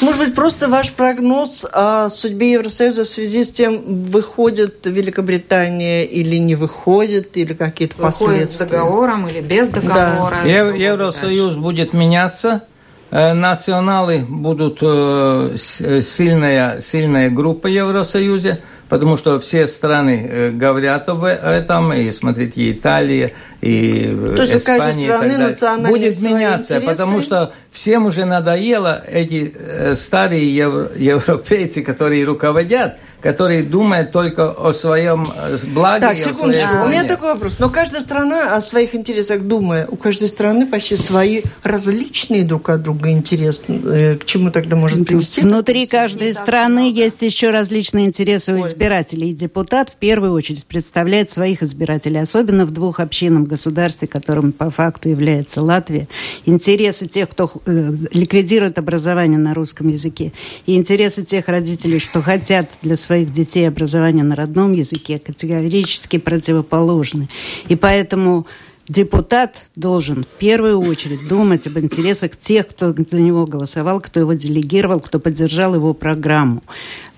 [0.00, 6.36] Может быть, просто ваш прогноз о судьбе Евросоюза в связи с тем, выходит Великобритания или
[6.36, 8.66] не выходит, или какие-то последствия?
[8.66, 10.38] с договором или без договора?
[10.44, 10.48] Да.
[10.48, 12.62] Евросоюз будет меняться,
[13.10, 18.60] Э, националы будут э, э, сильная, сильная группа в Евросоюзе,
[18.90, 23.32] потому что все страны говорят об этом, и смотрите, и Италия,
[23.62, 25.88] и То есть Испания, и так далее.
[25.88, 26.86] Будет меняться, интересы?
[26.86, 35.26] потому что всем уже надоело эти старые европейцы, которые руководят, который думает только о своем
[35.34, 36.00] э, благе.
[36.00, 37.56] Так, секундочку, у меня такой вопрос.
[37.58, 42.82] Но каждая страна о своих интересах думая, у каждой страны почти свои различные друг от
[42.82, 43.64] друга интересы.
[43.68, 45.42] Э, к чему тогда может привести?
[45.42, 49.30] Внутри каждой страны есть еще различные интересы у избирателей.
[49.30, 54.70] И депутат в первую очередь представляет своих избирателей, особенно в двух общинном государстве, которым по
[54.70, 56.08] факту является Латвия.
[56.46, 60.32] Интересы тех, кто э, ликвидирует образование на русском языке,
[60.66, 66.16] и интересы тех родителей, что хотят для своих своих детей образование на родном языке категорически
[66.16, 67.28] противоположны.
[67.68, 68.46] И поэтому
[68.86, 74.34] депутат должен в первую очередь думать об интересах тех, кто за него голосовал, кто его
[74.34, 76.62] делегировал, кто поддержал его программу.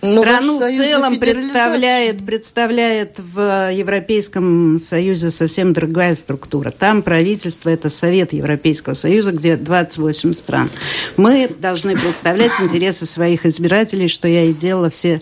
[0.03, 6.73] Но Страну в целом представляет, представляет в Европейском Союзе совсем другая структура.
[6.73, 10.71] Там правительство– это Совет Европейского Союза, где 28 стран.
[11.17, 15.21] Мы должны представлять интересы своих избирателей, что я и делала все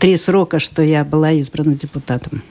[0.00, 2.42] три срока, что я была избрана депутатом.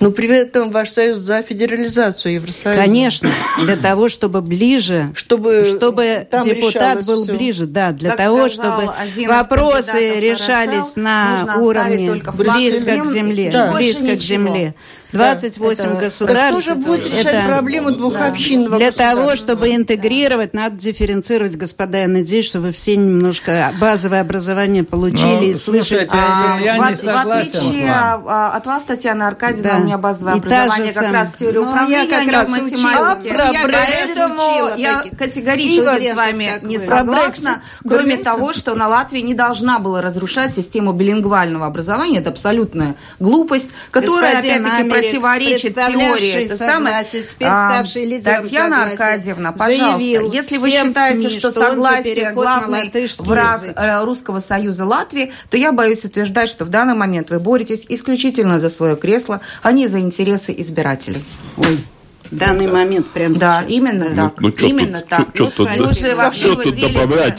[0.00, 2.80] Но при этом ваш союз за федерализацию Евросоюза.
[2.80, 7.36] Конечно, для того, чтобы ближе, чтобы, чтобы депутат был все.
[7.36, 8.90] ближе, да, для как того, чтобы
[9.26, 13.72] вопросы решались на уровне близко к земле, да.
[13.72, 14.74] близко к земле.
[15.12, 16.44] 28 это, государств.
[16.44, 21.98] Это тоже будет решать это, проблему двухобщинного Для того, чтобы интегрировать, надо дифференцировать, господа.
[21.98, 26.08] Я надеюсь, что вы все немножко базовое образование получили ну, и слышали.
[26.10, 29.78] А, я в, не согласен, в отличие а, от вас, Татьяна Аркадьевна, да.
[29.78, 33.34] у меня базовое и образование как раз в теории ну, управления, я как раз математике.
[33.34, 37.62] А, Поэтому я категорически с вами не согласна.
[37.86, 42.18] Кроме того, что на Латвии не должна была разрушать систему билингвального образования.
[42.18, 46.44] Это абсолютная глупость, которая, опять-таки, противоречит теории.
[46.44, 47.04] Это самое.
[47.42, 50.00] А, Татьяна Аркадьевна, пожалуйста,
[50.32, 53.76] если вы считаете, что, что согласие главный враг язык.
[53.76, 58.58] Э, Русского Союза Латвии, то я боюсь утверждать, что в данный момент вы боретесь исключительно
[58.58, 61.24] за свое кресло, а не за интересы избирателей.
[61.56, 61.84] Ой
[62.30, 62.72] в данный да.
[62.72, 63.72] момент прям Да, сейчас.
[63.72, 64.40] именно ну, так.
[64.40, 65.28] Ну, ну, именно тут, так.
[65.34, 67.34] Что ну, тут, что тут добавлять?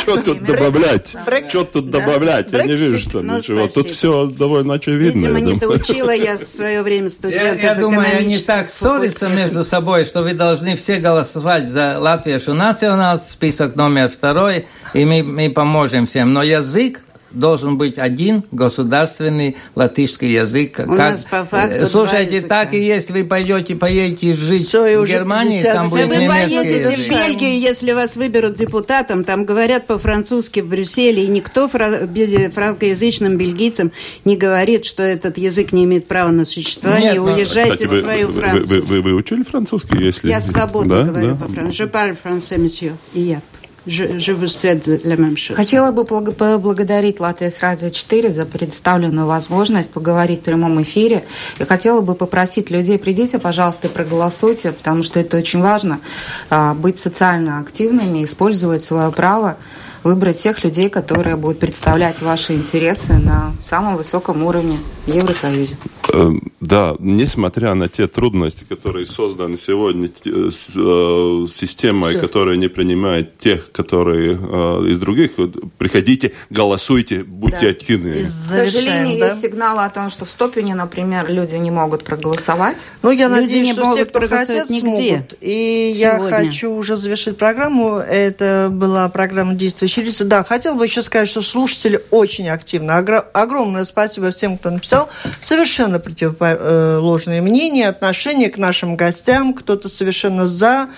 [0.00, 1.16] Что тут добавлять?
[1.48, 2.52] Что тут добавлять?
[2.52, 3.68] Я не вижу, что ну, ничего.
[3.68, 5.18] Тут все довольно очевидно.
[5.18, 10.04] Видимо, не доучила я в свое время студентов Я думаю, они так ссорятся между собой,
[10.04, 16.06] что вы должны все голосовать за Латвию национал, список номер второй, и мы, мы поможем
[16.06, 16.32] всем.
[16.32, 20.80] Но язык должен быть один государственный латышский язык.
[20.80, 25.06] У как, нас по факту Слушайте, так и есть, вы пойдете, поедете жить Все, в
[25.06, 26.98] Германии, там будет Вы поедете язык.
[26.98, 33.92] в Бельгию, если вас выберут депутатом, там говорят по-французски в Брюсселе, и никто франкоязычным бельгийцам
[34.24, 38.28] не говорит, что этот язык не имеет права на существование, Нет, уезжайте кстати, в свою
[38.28, 38.66] вы, Францию.
[38.66, 40.28] Вы, вы, вы, учили французский, если...
[40.28, 41.02] Я свободно да?
[41.04, 41.46] говорю да?
[41.46, 41.82] по-французски.
[41.82, 43.42] Je parle français, monsieur, и я.
[43.88, 45.16] Je, je vous souhaite la.
[45.54, 51.24] Хотела бы поблагодарить Латвия с Радио 4 за предоставленную возможность поговорить в прямом эфире.
[51.58, 56.00] И хотела бы попросить людей, придите, пожалуйста, и проголосуйте, потому что это очень важно,
[56.50, 59.56] а, быть социально активными, использовать свое право
[60.04, 65.76] выбрать тех людей, которые будут представлять ваши интересы на самом высоком уровне в Евросоюзе.
[66.12, 72.20] Эм, да, несмотря на те трудности, которые созданы сегодня э, э, системой, Все.
[72.20, 75.32] которая не принимает тех, которые э, из других,
[75.76, 77.68] приходите, голосуйте, будьте да.
[77.68, 78.22] активны.
[78.22, 79.26] К сожалению, да?
[79.28, 82.78] есть сигналы о том, что в Стопине, например, люди не могут проголосовать.
[83.02, 85.08] Ну, я люди надеюсь, не что все, кто хотят, нигде.
[85.08, 85.34] смогут.
[85.40, 86.28] И Сегодня.
[86.28, 87.96] я хочу уже завершить программу.
[87.98, 90.24] Это была программа «Действующие лица».
[90.24, 92.92] Да, хотел бы еще сказать, что слушатели очень активны.
[92.92, 95.08] Огромное спасибо всем, кто написал.
[95.40, 99.54] Совершенно противоположные мнения, отношения к нашим гостям.
[99.54, 100.88] Кто-то совершенно за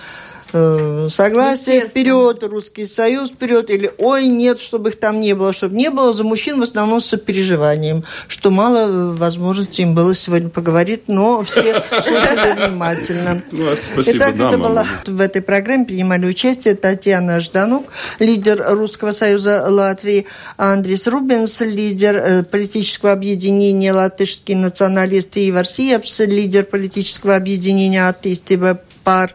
[0.53, 5.75] э, согласие вперед, Русский Союз вперед, или ой, нет, чтобы их там не было, чтобы
[5.75, 10.49] не было, за мужчин в основном с переживанием, что мало э, возможности им было сегодня
[10.49, 13.41] поговорить, но все слушали внимательно.
[13.97, 17.87] Итак, это была в этой программе принимали участие Татьяна Жданук,
[18.19, 20.27] лидер Русского Союза Латвии,
[20.57, 29.33] Андрис Рубинс, лидер э, политического объединения «Латышские националисты», Ивар Сиепс, лидер политического объединения «Атистиба пар»,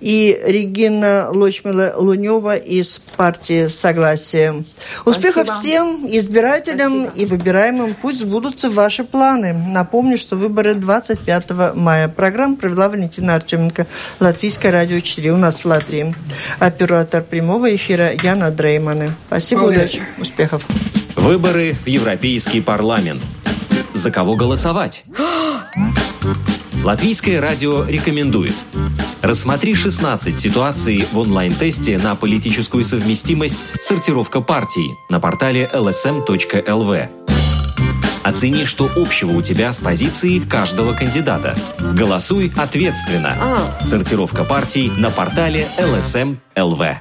[0.00, 4.64] и Регина Лочмила Лунева из партии «Согласие».
[5.04, 5.60] Успехов Спасибо.
[5.60, 7.12] всем избирателям Спасибо.
[7.16, 7.96] и выбираемым.
[8.00, 9.52] Пусть сбудутся ваши планы.
[9.52, 12.08] Напомню, что выборы 25 мая.
[12.08, 13.86] Программу провела Валентина Артеменко,
[14.20, 16.14] Латвийское радио 4 у нас в Латвии.
[16.58, 19.12] Оператор прямого эфира Яна Дрейманы.
[19.26, 20.66] Спасибо, удачи, успехов.
[21.16, 23.22] Выборы в Европейский парламент.
[23.94, 25.04] За кого голосовать?
[26.88, 28.54] Латвийское радио рекомендует.
[29.20, 37.10] Рассмотри 16 ситуаций в онлайн-тесте на политическую совместимость «Сортировка партий» на портале lsm.lv.
[38.24, 41.54] Оцени, что общего у тебя с позицией каждого кандидата.
[41.78, 43.36] Голосуй ответственно.
[43.82, 47.00] Сортировка партий на портале lsm.lv.